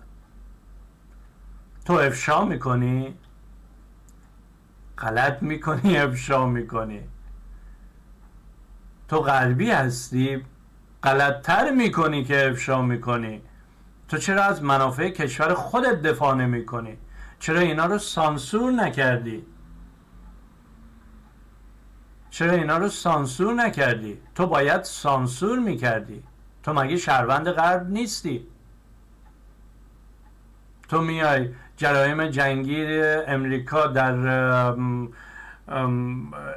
[1.84, 3.14] تو افشا می‌کنی؟
[4.98, 7.00] غلط می‌کنی افشا می‌کنی.
[9.08, 10.44] تو غربی هستی؟
[11.02, 13.42] غلطتر می‌کنی که افشا می‌کنی.
[14.08, 16.98] تو چرا از منافع کشور خودت دفاع نمی کنی
[17.38, 19.46] چرا اینا رو سانسور نکردی؟
[22.30, 26.22] چرا اینا رو سانسور نکردی؟ تو باید سانسور می‌کردی.
[26.62, 28.46] تو مگه شهروند غرب نیستی؟
[30.88, 34.16] تو میای جرایم جنگی امریکا در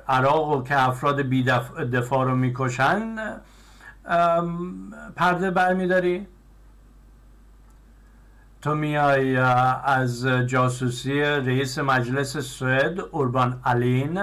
[0.08, 1.44] عراق و که افراد بی
[1.94, 3.16] دفاع رو می‌کشن
[5.16, 6.28] پرده برمیداری؟
[8.62, 14.22] تو میای از جاسوسی رئیس مجلس سوئد اوربان آلین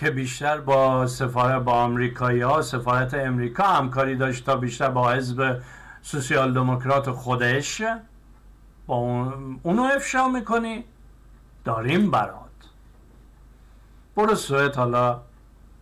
[0.00, 5.60] که بیشتر با سفارت با آمریکایی ها سفارت امریکا همکاری داشت تا بیشتر با حزب
[6.02, 7.82] سوسیال دموکرات خودش.
[8.86, 8.96] با
[9.62, 10.84] اونو افشا می‌کنی؟
[11.64, 12.34] داریم برات.
[14.16, 15.20] برو سوئد حالا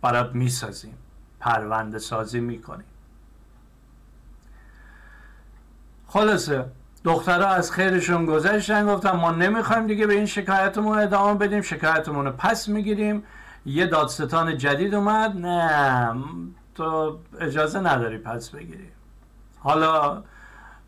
[0.01, 0.97] برات می‌سازیم.
[1.39, 2.87] پرونده سازی می‌کنیم.
[6.07, 6.65] خلاصه
[7.03, 12.31] دخترها از خیرشون گذشتن گفتن ما نمی‌خوایم دیگه به این شکایتمون ادامه بدیم شکایتمون رو
[12.31, 13.23] پس می‌گیریم.
[13.65, 16.13] یه دادستان جدید اومد نه
[16.75, 18.87] تو اجازه نداری پس بگیری.
[19.59, 20.23] حالا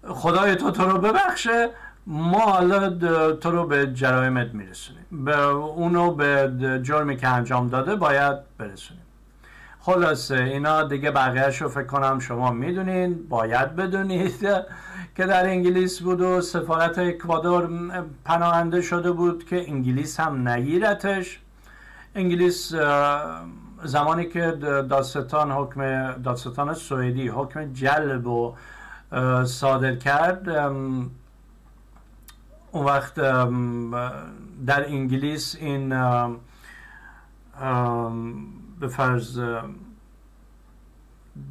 [0.08, 1.70] خدای تو تو رو ببخشه
[2.08, 2.90] ما حالا
[3.34, 5.06] تو رو به جرایمت میرسونیم.
[5.12, 6.52] به اونو به
[6.84, 9.04] جرمی که انجام داده باید برسونیم.
[9.80, 14.48] خلاصه اینا دیگه بقیهش رو فکر کنم شما می‌دونین باید بدونید
[15.16, 17.70] که در انگلیس بود و سفارت اکوادور
[18.26, 21.41] پناهنده شده بود که انگلیس هم نگیرتش.
[22.16, 22.74] انگلیس
[23.84, 28.56] زمانی که دادستان حکم دادستان سوئدی حکم جلب و
[29.46, 30.50] صادر کرد
[32.72, 33.16] اون وقت
[34.66, 35.90] در انگلیس این
[38.80, 39.40] به فرض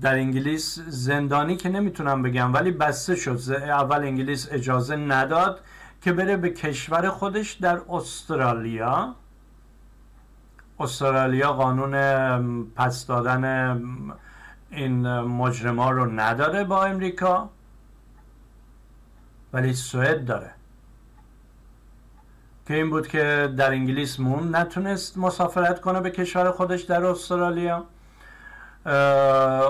[0.00, 3.52] در انگلیس زندانی که نمی‌تونم بگم ولی بسته شد.
[3.52, 5.60] اول انگلیس اجازه نداد
[6.02, 9.14] که بره به کشور خودش در استرالیا.
[10.80, 11.94] استرالیا قانون
[12.76, 13.44] پس دادن
[14.70, 17.48] این مجرما رو نداره با امریکا
[19.52, 20.50] ولی سوئد داره.
[22.66, 27.84] که این بود که در انگلیس مون نتونست مسافرت کنه به کشور خودش در استرالیا.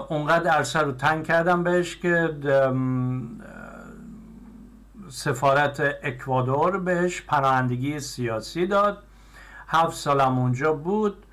[0.08, 2.36] اونقدر عرصه رو تنگ کردم بهش که
[5.08, 9.02] سفارت اکوادور بهش پناهندگی سیاسی داد.
[9.72, 11.26] هفت سالم اونجا بود.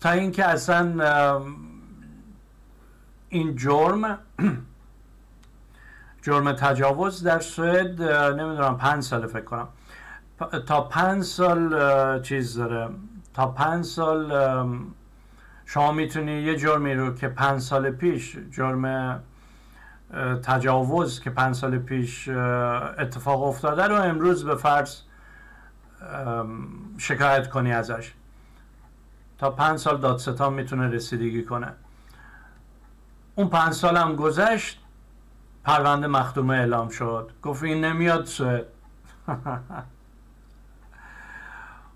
[0.00, 1.40] تا اینکه اصلا
[3.28, 4.18] این جرم
[6.22, 9.68] جرم تجاوز در سوئد نمی‌دونم پنج سال فکر کنم.
[10.66, 12.88] تا پنج سال چیز داره.
[13.34, 14.32] تا پنج سال
[15.64, 19.22] شما می‌تونی یه جرمی رو که پنج سال پیش جرم
[20.42, 22.28] تجاوز که پنج سال پیش
[22.98, 25.00] اتفاق افتاده رو امروز به فرض
[26.98, 28.12] شکایت کنی ازش.
[29.38, 31.72] تا پنج سال دادستان می‌تونه رسیدگی کنه.
[33.34, 34.80] اون پنج سال هم گذشت
[35.64, 37.30] پرونده مختومه اعلام شد.
[37.42, 38.64] گفت این نمیاد سوئد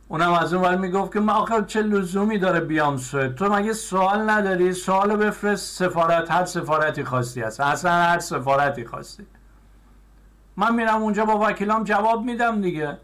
[0.08, 3.72] اونم از اون ور می‌گفت که ما آخر چه لزومی داره بیام سوئد تو مگه
[3.72, 5.78] سوال نداری؟ سوال بفرست.
[5.78, 7.60] سفارت هر سفارتی خواستی هست.
[7.60, 9.26] اصلا هر سفارتی خواستی.
[10.56, 12.98] من میرم اونجا با وکیلام جواب میدم دیگه.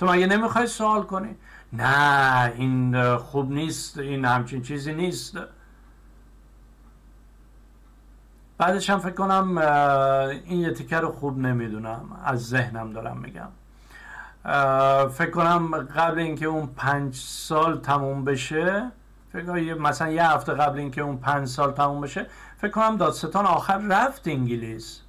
[0.00, 1.36] تو مگه نمی‌خوای سوال کنی؟
[1.72, 5.38] نه این خوب نیست این همچین چیزی نیست.
[8.58, 9.58] بعدش هم فکر کنم
[10.44, 12.20] این یه تیکه رو خوب نمی‌دونم.
[12.24, 13.48] از ذهنم دارم میگم.
[15.08, 18.90] فکر کنم قبل اینکه اون پنج سال تموم بشه
[19.32, 22.26] فکر کنم مثلا یه هفته قبل اینکه اون پنج سال تموم بشه
[22.58, 25.00] فکر کنم دادستان آخر رفت انگلیس.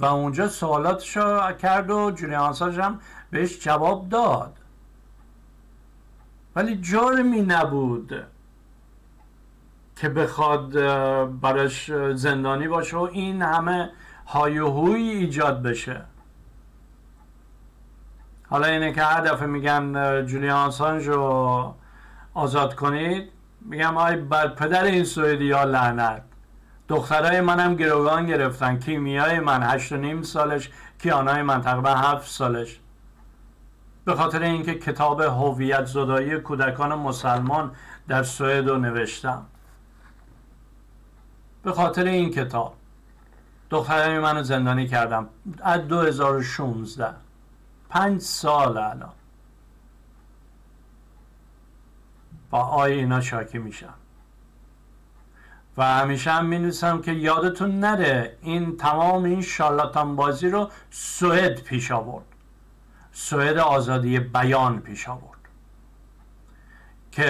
[0.00, 3.00] و اونجا سوالاتشو کرد و جولیان هم
[3.30, 4.58] بهش جواب داد.
[6.56, 8.26] ولی جرمی نبود
[9.96, 10.72] که بخواد
[11.40, 13.90] براش زندانی باشه و این همه
[14.26, 16.04] هایوهوی ایجاد بشه.
[18.48, 21.74] حالا اینه که هر دفعه میگن جولیان آسانج رو
[22.34, 26.22] آزاد کنید میگم آی بر پدر این سوئدی ها لعنت.
[26.92, 28.78] دخترای منم گروگان گرفتن.
[28.78, 32.80] کیمیای من هشت و نیم سالش کیانای من تقریبا هفت سالش.
[34.04, 37.70] به خاطر اینکه کتاب هویت زدایی کودکان مسلمان
[38.08, 39.46] در سوئد رو نوشتم.
[41.62, 42.74] به خاطر این کتاب
[43.70, 45.28] دخترمی منو زندانی کردم.
[45.62, 47.14] از 2016
[47.90, 49.12] پنج سال الان.
[52.50, 53.94] با آی اینا شاکی میشم.
[55.76, 61.90] و همیشه هم می که یادتون نره این تمام این شالاتان بازی رو سوئد پیش
[61.90, 62.24] آورد.
[63.12, 65.38] سوئد آزادی بیان پیش آورد.
[67.12, 67.26] که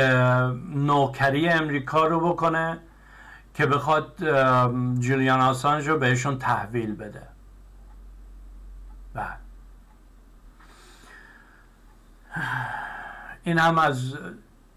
[0.75, 2.79] نوکری امریکا رو بکنه
[3.55, 4.17] که بخواد
[5.01, 7.23] جولیان آسانج رو بهشون تحویل بده.
[9.15, 9.39] بعد
[13.45, 14.15] این هم از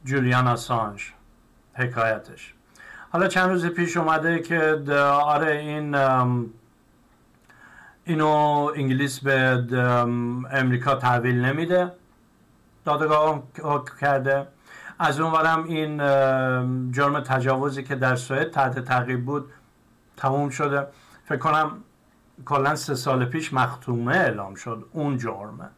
[0.05, 1.13] جولیان آسانج.
[1.73, 2.54] حکایتش.
[3.15, 4.83] حالا چند روز پیش اومده که
[5.23, 5.95] آره این
[8.05, 8.27] اینو
[8.75, 9.63] انگلیس به
[10.51, 11.91] امریکا تحویل نمیده.
[12.85, 13.43] دادگاه
[14.01, 14.47] کرده.
[14.99, 15.97] از اونورم این
[16.91, 19.51] جرم تجاوزی که در سوئد تحت تعقیب بود
[20.17, 20.87] تموم شده.
[21.25, 21.71] فکر کنم
[22.45, 24.85] کلا سه سال پیش مختومه اعلام شد.
[24.91, 25.69] اون جرمه.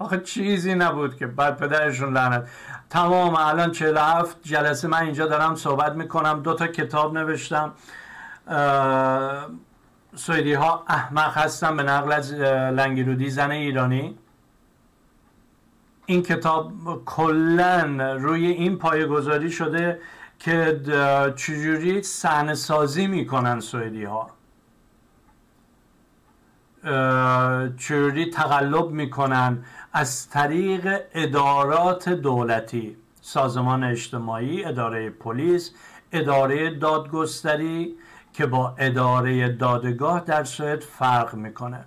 [0.00, 2.48] آخه چیزی نبود که بعد پدرشون لعنت.
[2.90, 6.42] تمام الان 47 جلسه من اینجا دارم صحبت می‌کنم.
[6.42, 7.72] دو تا کتاب نوشتم.
[10.16, 14.18] سویدی ها احمق هستن به نقل از لنگرودی زن ایرانی.
[16.06, 16.72] این کتاب
[17.04, 20.00] کلا روی این پایه گذاری شده
[20.38, 20.80] که
[21.36, 24.30] چجوری صحنه سازی می‌کنن سوئدی ها
[27.76, 35.74] چجوری تقلب می‌کنن از طریق ادارات دولتی سازمان اجتماعی اداره پلیس
[36.12, 37.94] اداره دادگستری
[38.32, 41.84] که با اداره دادگاه در سوئد فرق می‌کنه.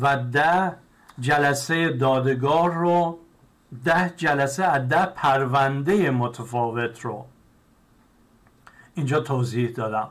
[0.00, 0.72] و ده
[1.20, 3.18] جلسه دادگاه رو
[3.84, 7.26] ده جلسه از ده پرونده متفاوت رو
[8.94, 10.08] اینجا توضیح دادم.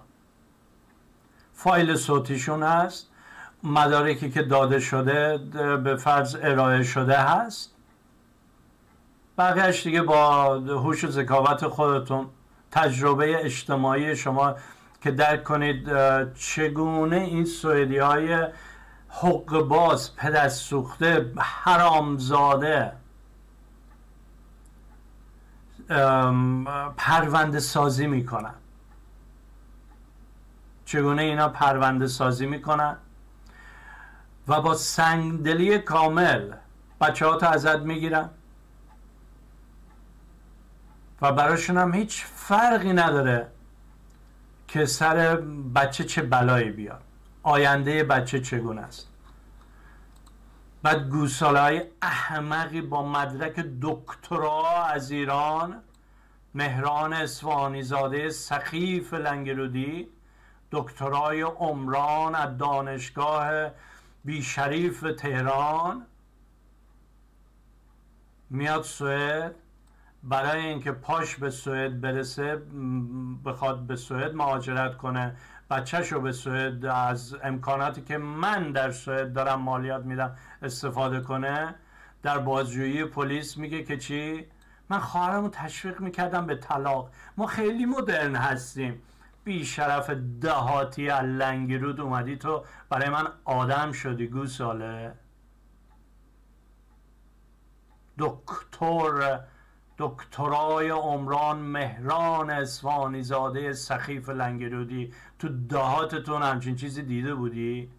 [1.63, 3.09] فایل صوتیشون هست.
[3.63, 5.37] مدارکی که داده شده
[5.83, 7.71] به فرض ارائه شده هست.
[9.37, 12.25] بقیهش دیگه با هوش و ذکاوت خودتون
[12.71, 14.55] تجربه اجتماعی شما
[15.01, 15.87] که درک کنید
[16.33, 18.47] چگونه این سوئدی های
[19.09, 22.91] حق باز پدر سوخته حرامزاده
[26.97, 28.53] پرونده سازی می‌کنن.
[30.85, 32.97] چگونه اینا پرونده سازی می‌کنن؟
[34.47, 36.53] و با سنگدلی کامل
[37.01, 38.29] بچه ها ازت می‌گیرن.
[41.21, 43.47] و براشون هم هیچ فرقی نداره
[44.67, 45.35] که سر
[45.75, 47.01] بچه چه بلایی بیاد.
[47.43, 49.07] آینده بچه چگونه است.
[50.83, 55.81] بعد گوساله های احمقی با مدرک دکترا از ایران
[56.53, 60.07] مهران اسفانی زاده سخیف لنگرودی
[60.73, 63.69] دکترای عمران از دانشگاه
[64.25, 66.05] بیشریف تهران.
[68.49, 69.55] میاد سوئد.
[70.23, 72.61] برای اینکه پاش به سوئد برسه
[73.45, 75.35] بخواد به سوئد مهاجرت کنه.
[75.69, 81.75] بچهش رو به سوئد از امکاناتی که من در سوئد دارم مالیات میدم استفاده کنه.
[82.23, 84.45] در بازجویی پلیس میگه که چی؟
[84.89, 87.09] من خواهرمو تشویق می‌کردم به طلاق.
[87.37, 89.01] ما خیلی مدرن هستیم.
[89.43, 90.09] بی شرف
[90.41, 95.13] دهاتی لنگرود اومدی تو برای من آدم شدی گوساله.
[98.17, 99.39] دکتر
[99.97, 107.91] دکترای عمران مهران اسفانی زاده سخیف لنگرودی تو دهاتتون همچین چیزی دیده بودی؟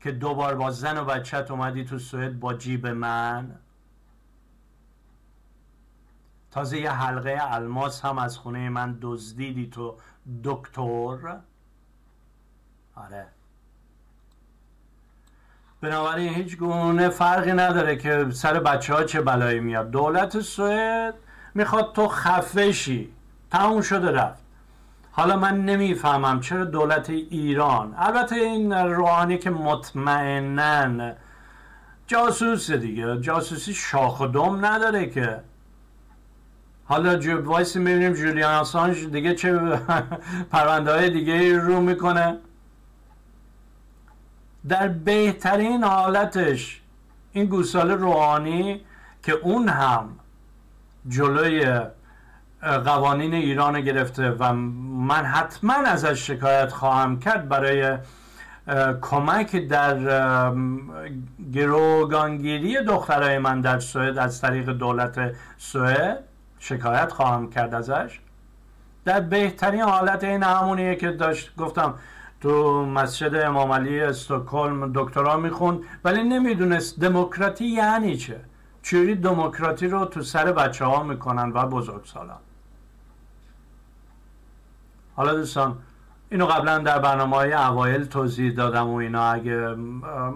[0.00, 3.58] که دوبار با زن و بچت اومدی تو سوئد با جیب من؟
[6.52, 9.96] تازه یه حلقه الماس هم از خونه من دزدیدی تو
[10.44, 11.36] دکتر.
[12.96, 13.26] آره.
[15.80, 19.90] بنابراین هیچ گونه فرقی نداره که سر بچه ها چه بلایی میاد.
[19.90, 21.14] دولت سوئد
[21.54, 23.12] می‌خواد تو خفشی
[23.50, 24.42] تموم شده رفت.
[25.12, 31.12] حالا من نمی‌فهمم چرا دولت ایران البته این روحانی که مطمئنا
[32.06, 33.20] جاسوس دیگه.
[33.20, 35.40] جاسوسی شاخ و دم نداره که.
[36.92, 39.60] حالا جو وایسی می‌بینیم جولیان آسانج دیگه چه
[40.52, 42.36] پرونده های دیگه رو می‌کنه.
[44.68, 46.80] در بهترین حالتش
[47.32, 48.80] این گوساله روحانی
[49.22, 50.08] که اون هم
[51.08, 51.80] جلوی
[52.60, 57.98] قوانین ایران گرفته و من حتما ازش شکایت خواهم کرد برای
[59.00, 59.96] کمک در
[61.52, 66.31] گروگانگیری دخترای من در سوئد از طریق دولت سوئد.
[66.62, 68.20] شکایت خواهم کرد ازش.
[69.04, 71.94] در بهترین حالت این همونیه که داشت گفتم
[72.40, 78.40] تو مسجد امام علی استکهلم دکترا می‌خوند ولی نمی‌دونست دموکراتی یعنی چه.
[78.82, 82.38] چوری دموکراتی رو تو سر بچه ها می‌کنن و بزرگ سالان
[85.16, 85.78] حالا دوستان
[86.30, 89.32] اینو قبلا در برنامه های اوایل توضیح دادم و اینا.
[89.32, 89.74] اگه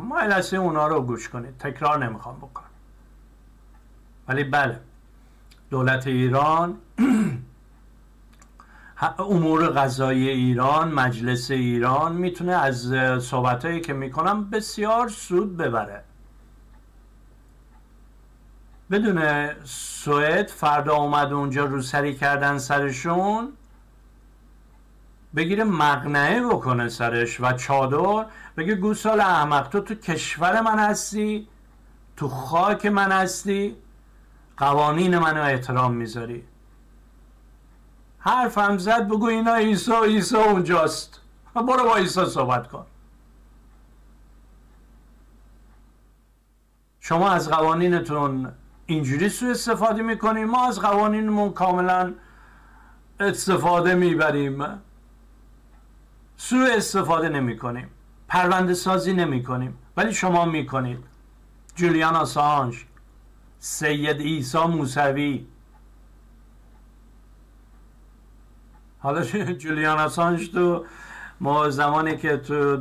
[0.08, 1.58] مایل هستی اونا رو گوش کنید.
[1.58, 2.66] تکرار نمی‌خوام بکنم.
[4.28, 4.80] ولی بله.
[5.70, 6.78] دولت ایران
[9.18, 16.04] امور غذایی ایران مجلس ایران می‌تونه از صحبت که می‌کنم بسیار سود ببره.
[18.90, 23.52] بدون سوئد فردا اومد اونجا روسری کردن سرشون
[25.36, 31.48] بگیره مقنعه بکنه سرش و چادر بگه گوسال احمق تو تو کشور من هستی
[32.16, 33.76] تو خاک من هستی.
[34.56, 36.44] قوانین منو احترام می‌ذاری.
[38.18, 41.20] حرفم زد بگو اینا ایسا ایسا اونجاست.
[41.54, 42.86] برو با ایسا صحبت کن.
[47.00, 48.52] شما از قوانینتون
[48.86, 52.14] اینجوری سو استفاده می‌کنیم ما از قوانینمون کاملا
[53.20, 54.64] استفاده می‌بریم.
[56.36, 57.90] سو استفاده نمی کنیم
[58.28, 61.04] پرونده سازی نمی کنیم ولی شما می کنید
[61.74, 62.86] جولیان آسانج.
[63.58, 65.46] سید ایسا موسوی.
[68.98, 69.22] حالا
[69.62, 70.84] جولیان آسانج تو
[71.40, 72.76] ما زمانی که تو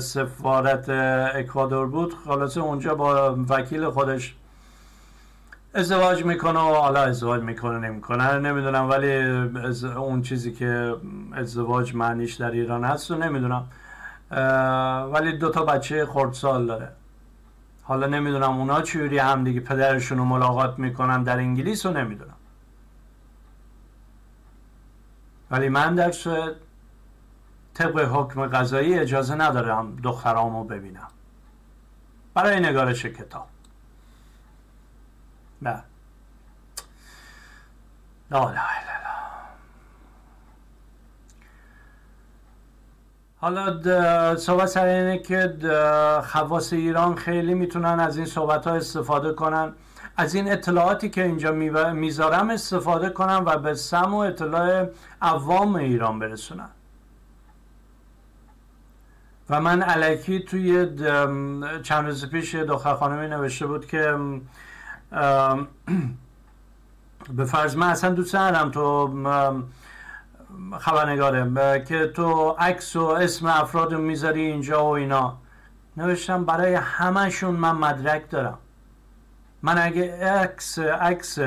[0.00, 0.88] سفارت
[1.34, 4.34] اکوادور بود خلاصه اونجا با وکیل خودش
[5.74, 8.38] ازدواج می‌کنه و حالا ازدواج می‌کنه نمی‌کنه.
[8.38, 9.12] نمی‌دونم ولی
[9.84, 10.96] اون چیزی که
[11.32, 13.68] ازدواج معنیش در ایران هست و نمی‌دونم.
[15.12, 16.92] ولی دو تا بچه خردسال داره.
[17.90, 22.36] حالا نمی‌دونم اونا چجوری هم دیگه پدرشون رو ملاقات می‌کنن در انگلیس رو نمی‌دونم.
[25.50, 26.54] ولی من در سوئد
[27.74, 31.08] طبق حکم قضایی اجازه ندارم دخترامو ببینم.
[32.34, 33.48] برای نگارش کتاب.
[35.62, 35.82] نه
[38.30, 38.60] لا لا
[43.40, 45.54] حالا صحبت سر اینه که
[46.24, 49.72] خواص ایران خیلی می‌تونن از این صحبت ها استفاده کنن.
[50.16, 51.52] از این اطلاعاتی که اینجا
[51.92, 54.88] می‌ذارم استفاده کنن و به سم و اطلاع
[55.22, 56.68] عوام ایران برسونن.
[59.50, 60.86] و من علکی توی
[61.82, 64.18] چند روز پیش دختر خانمی نوشته بود که
[67.36, 69.08] به فرض من اصلا دوست ندارم تو
[70.80, 75.38] خبرنگاره که تو عکس و اسم افراد می‌ذاری اینجا و اینا.
[75.96, 78.58] نوشتم برای همهشون من مدرک دارم.
[79.62, 81.38] من اگه عکس عکس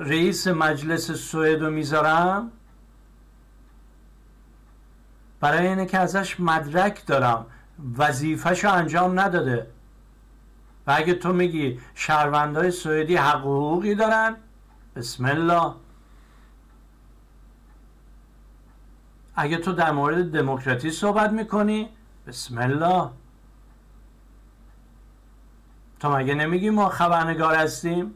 [0.00, 2.52] رئیس مجلس سوئد رو می‌ذارم
[5.40, 7.46] برای اینه که ازش مدرک دارم.
[7.98, 9.66] وظیفهشو انجام نداده.
[10.86, 14.36] و اگه تو میگی شهروندهای سوئدی حق حقوقی دارن
[14.96, 15.72] بسم الله.
[19.36, 21.88] اگه تو در مورد دموکراتی صحبت می‌کنی
[22.26, 23.10] بسم الله.
[26.00, 28.14] تو مگه نمیگی ما خبرنگار هستیم؟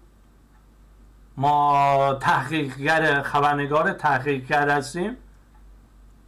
[1.36, 5.16] ما تحقیقگر خبرنگار تحقیقگر هستیم؟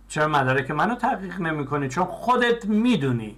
[0.08, 3.36] چرا مدارک منو تحقیق نمی کنی چون خودت می‌دونی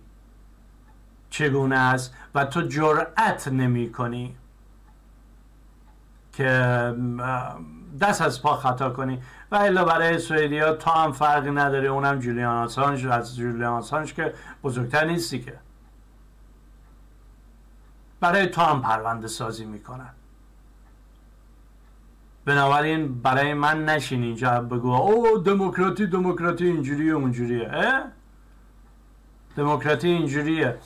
[1.30, 4.36] چگونه است و تو جرأت نمی کنی
[6.32, 6.48] که
[8.00, 9.22] دست از پا خطا کنی.
[9.50, 11.88] و الا برای سوئدی ها تا هم فرقی نداره.
[11.88, 14.34] اونم جولیان آسانج از جولیان آسانج که
[14.64, 15.58] بزرگتر نیستی که.
[18.20, 20.10] برای تو هم پرونده سازی می‌کنن.
[22.44, 27.70] بنابراین برای من نشین اینجا بگو او دموکراتی دموکراتی اینجوریه اونجوریه.
[29.56, 30.78] دموکراتی اینجوریه.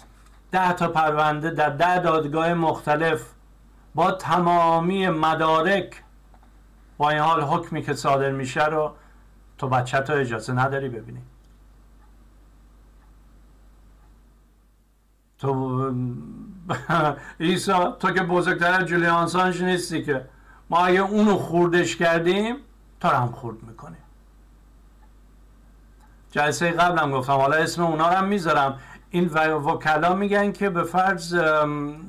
[0.52, 3.30] ده تا پرونده در ده دادگاه مختلف
[3.94, 6.03] با تمامی مدارک
[6.98, 8.92] با این حال حکمی که صادر میشه رو
[9.58, 11.22] تو بچه تو اجازه نداری ببینی.
[15.38, 15.94] تو
[17.38, 20.24] ایسا تو که بزرگتر جولیان سانج نیستی که.
[20.70, 22.56] ما اگه اونو خوردش کردیم
[23.00, 23.98] تو هم خورد می‌کنیم.
[26.30, 28.78] جلسه قبلم گفتم حالا اسم اونا رو هم می‌ذارم.
[29.10, 31.34] این وکلا میگن که به فرض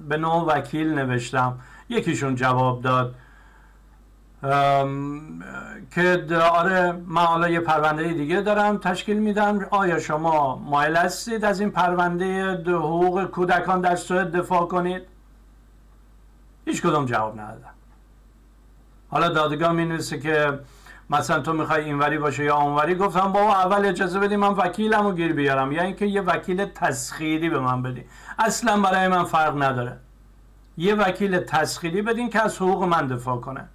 [0.09, 1.59] به نوع وکیل نوشتم.
[1.89, 3.15] یکیشون جواب داد.
[5.91, 9.65] که آره من حالا یه پرونده دیگه دارم تشکیل میدم.
[9.69, 15.01] آیا شما مایل هستید از این پرونده حقوق کودکان در سوئد دفاع کنید؟
[16.65, 17.69] هیچ کدوم جواب ندادم
[19.09, 20.59] حالا دادگاه می که
[21.09, 25.33] مثلا تو می‌خوای اینوری باشه یا اونوری گفتم بابا اول اجازه بدی من وکیلم گیر
[25.33, 25.71] بیارم.
[25.71, 28.05] یا اینکه یه وکیل تسخیری به من بدی
[28.39, 29.97] اصلا برای من فرق نداره.
[30.77, 33.65] یه وکیل تسخیری بدین که از حقوق من دفاع کنه.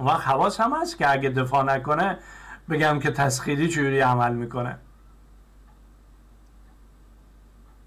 [0.00, 2.18] اون وقت حواس هم هست که اگه دفاع نکنه
[2.70, 4.78] بگم که تسخیری چجوری عمل می‌کنه.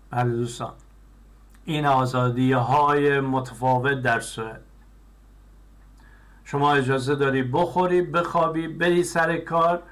[0.09, 0.73] بله دوستان
[1.65, 4.61] این آزادی های متفاوت در سوئد.
[6.43, 9.83] شما اجازه داری بخوری بخوابی بری سر کار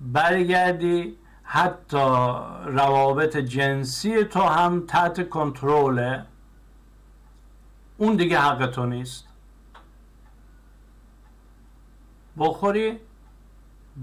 [0.00, 2.06] برگردی حتی
[2.66, 6.24] روابط جنسی تو هم تحت کنترله.
[7.96, 9.27] اون دیگه حق تو نیست.
[12.38, 12.98] بخوری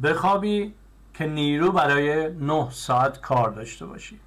[0.03, 0.73] بخوابی
[1.13, 4.19] که نیرو برای نه ساعت کار داشته باشی.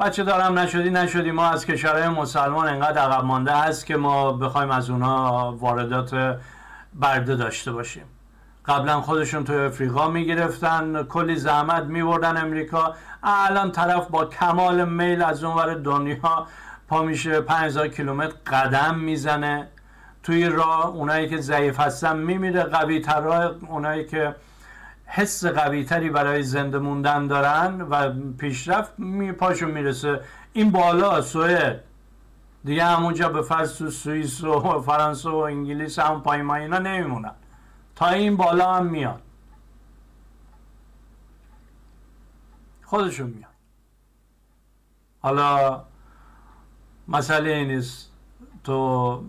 [0.00, 1.30] بچه دارم نشدی نشدی.
[1.30, 6.38] ما از کشورهای مسلمان انقدر عقب مانده هست که ما بخوایم از اونا واردات
[6.94, 8.04] برده داشته باشیم.
[8.66, 12.94] قبلا خودشون توی افریقا می‌گرفتن کلی زحمت میبردن امریکا.
[13.22, 16.46] الان طرف با کمال میل از اونور دنیا
[16.88, 19.68] پا میشه 5000 کیلومتر قدم می‌زنه.
[20.24, 23.28] توی راه اونایی که ضعیف هستن میمیره قوی تر
[23.68, 24.34] اونایی که
[25.06, 30.20] حس قوی تری برای زنده موندن دارن و پیشرفت می پاشون می‌رسه.
[30.52, 31.80] این بالا سوئد.
[32.64, 37.34] دیگه همونجا به فرض تو سوئیس و فرانسه و انگلیس هم پای اینا نمیمونن.
[37.96, 39.20] تا این بالا هم میاد
[42.82, 43.50] خودشون میاد
[45.20, 45.82] حالا
[47.08, 48.10] مسئله نیست
[48.64, 49.24] تو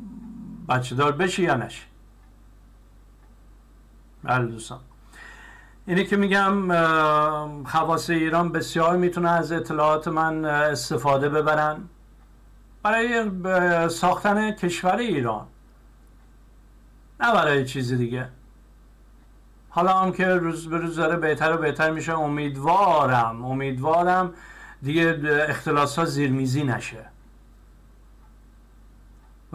[0.69, 1.83] بچه دار بشی یا نشی
[4.23, 4.79] بله دوستان.
[5.87, 11.77] اینه که میگم خواص ایران بسیار می‌تونه از اطلاعات من استفاده ببرن.
[12.83, 13.29] برای
[13.89, 15.47] ساختن کشور ایران.
[17.19, 18.29] نه برای چیزی دیگه.
[19.69, 24.33] حالا هم که روز به روز داره بهتر و بهتر میشه امیدوارم امیدوارم
[24.81, 27.05] دیگه اختلاس ها زیرمیزی نشه.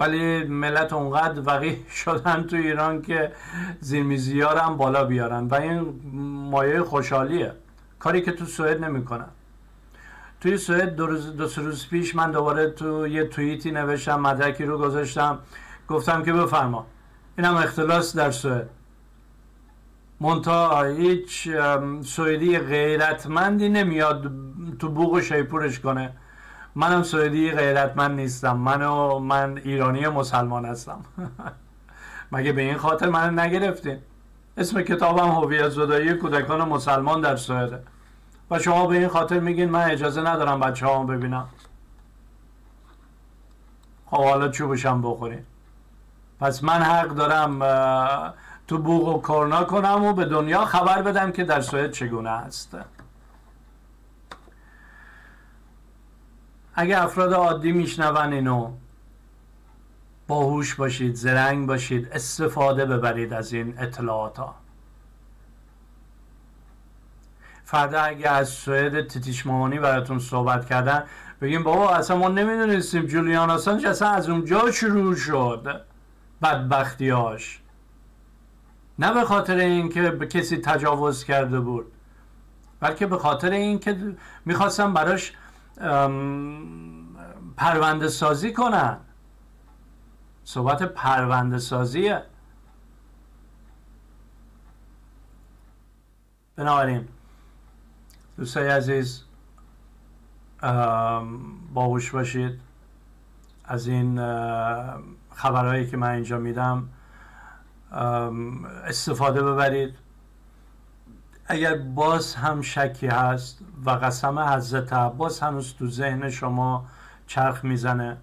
[0.00, 3.32] ولی ملت اونقدر وقیح شدن تو ایران که
[3.80, 5.46] زیرمیزی هم بالا بیارن.
[5.46, 6.00] و این
[6.50, 7.52] مایه خوشحالیه.
[7.98, 9.28] کاری که تو سوئد نمی‌کنن.
[10.40, 14.78] توی سوئد دو, روز سه روز پیش من دوباره تو یه توییتی نوشتم مدرکی رو
[14.78, 15.38] گذاشتم.
[15.88, 16.86] گفتم که بفرما.
[17.38, 18.70] اینم اختلاس در سوئد.
[20.20, 21.48] مونتا هیچ
[22.02, 24.32] سوئدی غیرتمندی نمیاد
[24.78, 26.12] تو بوق و شیپورش کنه.
[26.74, 28.56] منم سوئدی غیرتمند نیستم.
[28.56, 31.00] منو من ایرانی مسلمان هستم.
[32.32, 33.98] مگه به این خاطر من نگرفتین؟
[34.56, 37.82] اسم کتابم هویت زدایی کودکان مسلمان در سوئده
[38.50, 41.48] و شما به این خاطر میگین من اجازه ندارم بچه ها ببینم.
[44.06, 45.44] خب حالا چوبشم بخورین.
[46.40, 47.58] پس من حق دارم
[48.68, 52.76] تو بوغ و کرنا کنم و به دنیا خبر بدم که در سوئد چگونه است.
[56.74, 58.72] اگه افراد عادی میشنون اینو
[60.28, 64.54] باهوش باشید زرنگ باشید استفاده ببرید از این اطلاعات ها
[67.64, 71.04] فردا اگه از سوئد تیتیش مامانی براتون صحبت کردن
[71.40, 75.80] بگیم بابا اصلا ما نمی‌دونستیم جولیان آسانج اصلا از اونجا شروع شد.
[76.42, 77.60] بدبختیاش
[78.98, 81.92] نه به خاطر اینکه به کسی تجاوز کرده بود
[82.80, 83.96] بلکه به خاطر اینکه
[84.44, 85.32] می‌خواستم براش
[87.56, 88.98] پرونده سازی کنن.
[90.44, 92.22] صحبت پرونده سازیه.
[96.56, 97.08] بنابراین
[98.36, 99.24] دوستای عزیز
[101.74, 102.60] باهوش باشید.
[103.64, 104.16] از این
[105.30, 106.88] خبرهایی که من اینجا میدم
[108.84, 109.94] استفاده ببرید.
[111.50, 116.86] اگر باز هم شکی هست و قسم حضرت عباس هنوز تو ذهن شما
[117.26, 118.16] چرخ می‌زنه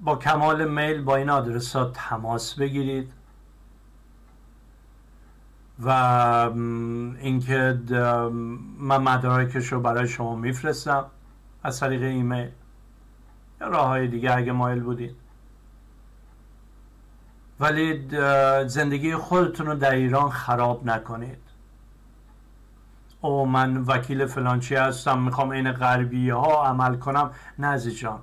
[0.00, 3.12] با کمال میل با این آدرس ها تماس بگیرید
[5.78, 5.90] و
[7.20, 7.80] اینکه
[8.78, 11.04] من مدارکش رو برای شما میفرستم
[11.62, 12.50] از طریق ایمیل
[13.60, 15.16] یا راه های دیگه اگه مایل بودید.
[17.60, 18.08] ولی
[18.66, 21.49] زندگی خودتون رو در ایران خراب نکنید.
[23.20, 27.30] او من وکیل فلانچی هستم می‌خوام این غربی ها عمل کنم.
[27.58, 28.20] نه جان.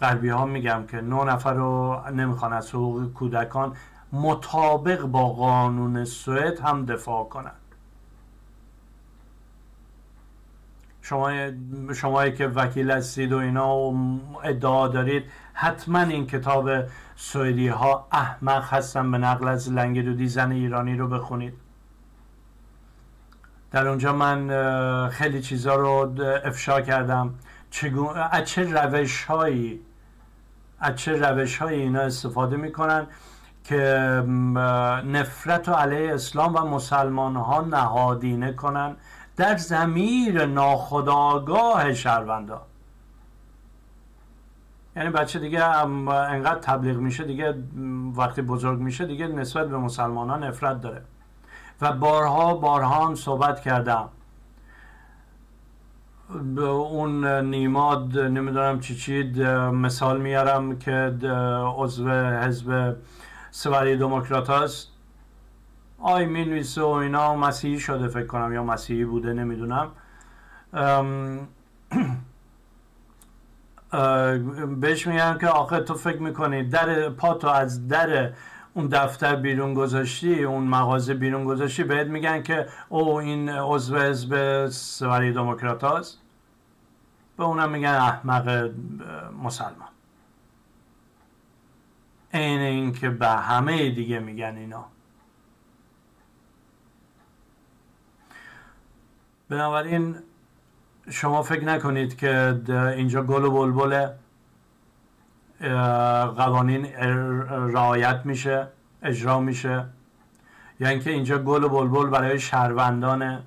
[0.00, 3.76] غربی ها میگم که نه نفر رو نمی‌خوان از حقوق کودکان
[4.12, 7.54] مطابق با قانون سوئد هم دفاع کنند
[11.02, 11.30] شما
[11.94, 16.70] شمایی که وکیل هستید و اینا و ادعا دارید حتما این کتاب
[17.16, 21.54] سوئدی ها احمق هستن به نقل از لنگ دودی زن ایرانی رو بخونید.
[23.72, 26.14] در اونجا من خیلی چیزا رو
[26.44, 27.34] افشا کردم.
[28.30, 29.80] از چه روش هایی
[30.80, 33.06] از چه روش هایی اینا استفاده می‌کنن
[33.64, 33.78] که
[35.06, 38.96] نفرت و علیه اسلام و مسلمان ها نهادینه کنن
[39.36, 42.62] در زمیر ناخداگاه شهروندا.
[44.96, 47.54] یعنی بچه دیگه انقدر تبلیغ میشه دیگه
[48.16, 51.02] وقتی بزرگ میشه دیگه نسبت به مسلمان ها نفرت داره.
[51.82, 54.08] و بارها بارها هم صحبت کردم.
[56.54, 59.22] به اون نیماد نمی‌دونم چی چی
[59.72, 61.18] مثال میارم که
[61.76, 62.96] عضو حزب
[63.50, 64.88] سوری دموکرات هست.
[65.98, 69.88] آی می و اینا مسیحی شده فکر کنم یا مسیحی بوده نمی‌دونم.
[74.80, 78.32] بهش میگن که آخه تو فکر می‌کنی در پاتو از در
[78.74, 84.66] اون دفتر بیرون گذاشتی اون مغازه بیرون گذاشتی بهت میگن که او این عضو حزب
[84.68, 86.18] سوری دموکرات هست
[87.36, 88.70] به اونم میگن احمق
[89.42, 89.88] مسلمان.
[92.34, 94.84] عین این که به همه دیگه میگن اینا.
[99.48, 100.16] بنابراین
[101.10, 102.60] شما فکر نکنید که
[102.96, 104.08] اینجا گل و بلبل
[106.36, 106.86] قوانین
[107.74, 108.68] رعایت میشه
[109.02, 109.84] اجرا میشه.
[110.80, 113.42] یا اینکه اینجا گل و بلبل برای شهروندانه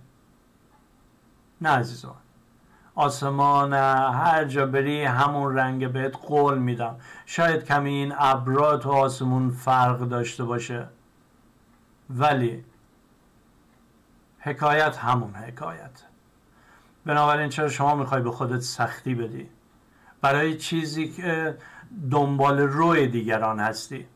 [1.61, 2.16] نه عزیزان.
[2.95, 3.74] آسمان
[4.13, 6.95] هر جا بری همون رنگ بهت قول میدم.
[7.26, 10.88] شاید کمی این ابرا تو آسمون فرق داشته باشه
[12.09, 12.66] ولی
[14.39, 16.03] حکایت همون حکایت.
[17.05, 19.49] بنابراین چرا شما می‌خوای به خودت سختی بدی؟
[20.22, 21.57] برای چیزی که
[22.12, 24.08] دنبال روی دیگران هستی.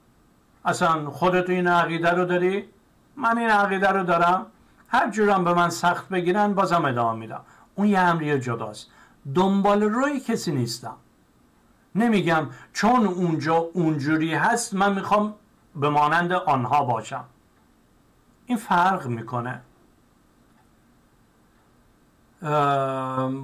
[0.66, 2.70] اصلا خودت این عقیده رو داری؟
[3.16, 4.46] من این عقیده رو دارم.
[4.88, 7.42] هر جورم به من سخت بگیرن بازم ادامه میدم.
[7.76, 8.88] اون یه امری جداست.
[9.36, 10.96] دنبال روی کسی نیستم.
[11.96, 15.34] نمیگم چون اونجا اونجوری هست من می‌خوام
[15.76, 17.24] به مانند آنها باشم.
[18.46, 19.62] این فرق می‌کنه.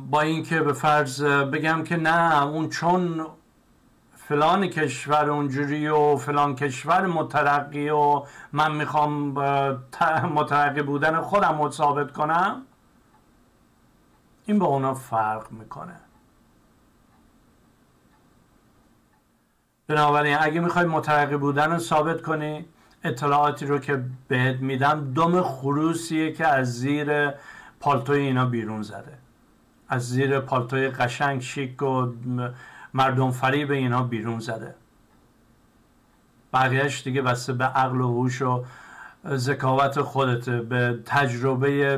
[0.09, 3.25] با اینکه به فرض بگم که نه اون چون
[4.27, 8.23] فلان کشور اونجوری و فلان کشور مترقی و
[8.53, 9.31] من می‌خوام
[10.33, 12.61] مترقی بودن خودم رو ثابت کنم؟
[14.45, 15.95] این با اونا فرق می‌کنه.
[19.87, 22.65] بنابراین اگه می‌خوای مترقی بودن رو ثابت کنی
[23.03, 27.31] اطلاعاتی رو که بهت میدم دم خروسیه که از زیر
[27.79, 29.17] پالتوی اینا بیرون زده.
[29.89, 32.11] از زیر پالتوی قشنگ شیک و
[32.95, 34.75] مردم فریب اینا بیرون زده.
[36.53, 38.65] بقیهش دیگه بسته به عقل و هوش و
[39.27, 41.97] ذکاوت خودته به تجربه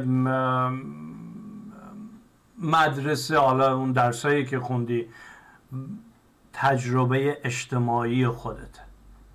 [2.62, 5.06] مدرسه حالا اون درسایی که خوندی
[6.54, 8.82] تجربه اجتماعی خودته.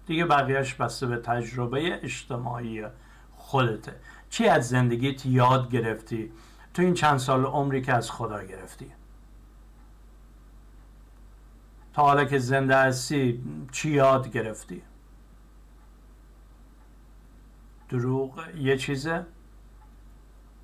[0.06, 2.84] دیگه بقیهش بسته به تجربه اجتماعی
[3.36, 3.92] خودته.
[4.30, 6.32] چی از زندگیت یاد گرفتی؟
[6.74, 8.86] تو این چند سال عمری که از خدا گرفتی؟
[11.92, 14.82] تا حالا که زنده هستی چی یاد گرفتی؟
[17.88, 19.26] دروغ یه چیزه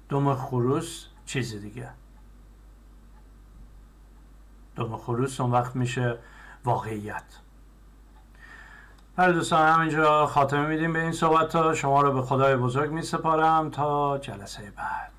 [0.09, 1.91] دم خروس چیز دیگه.
[4.77, 6.19] دم خروس اون وقت میشه
[6.65, 7.25] واقعیت.
[9.19, 13.03] هر دوستان همینجا خاتمه میدیم به این صحبت ها شما رو به خدای بزرگ می
[13.03, 15.18] سپارم تا جلسه بعد.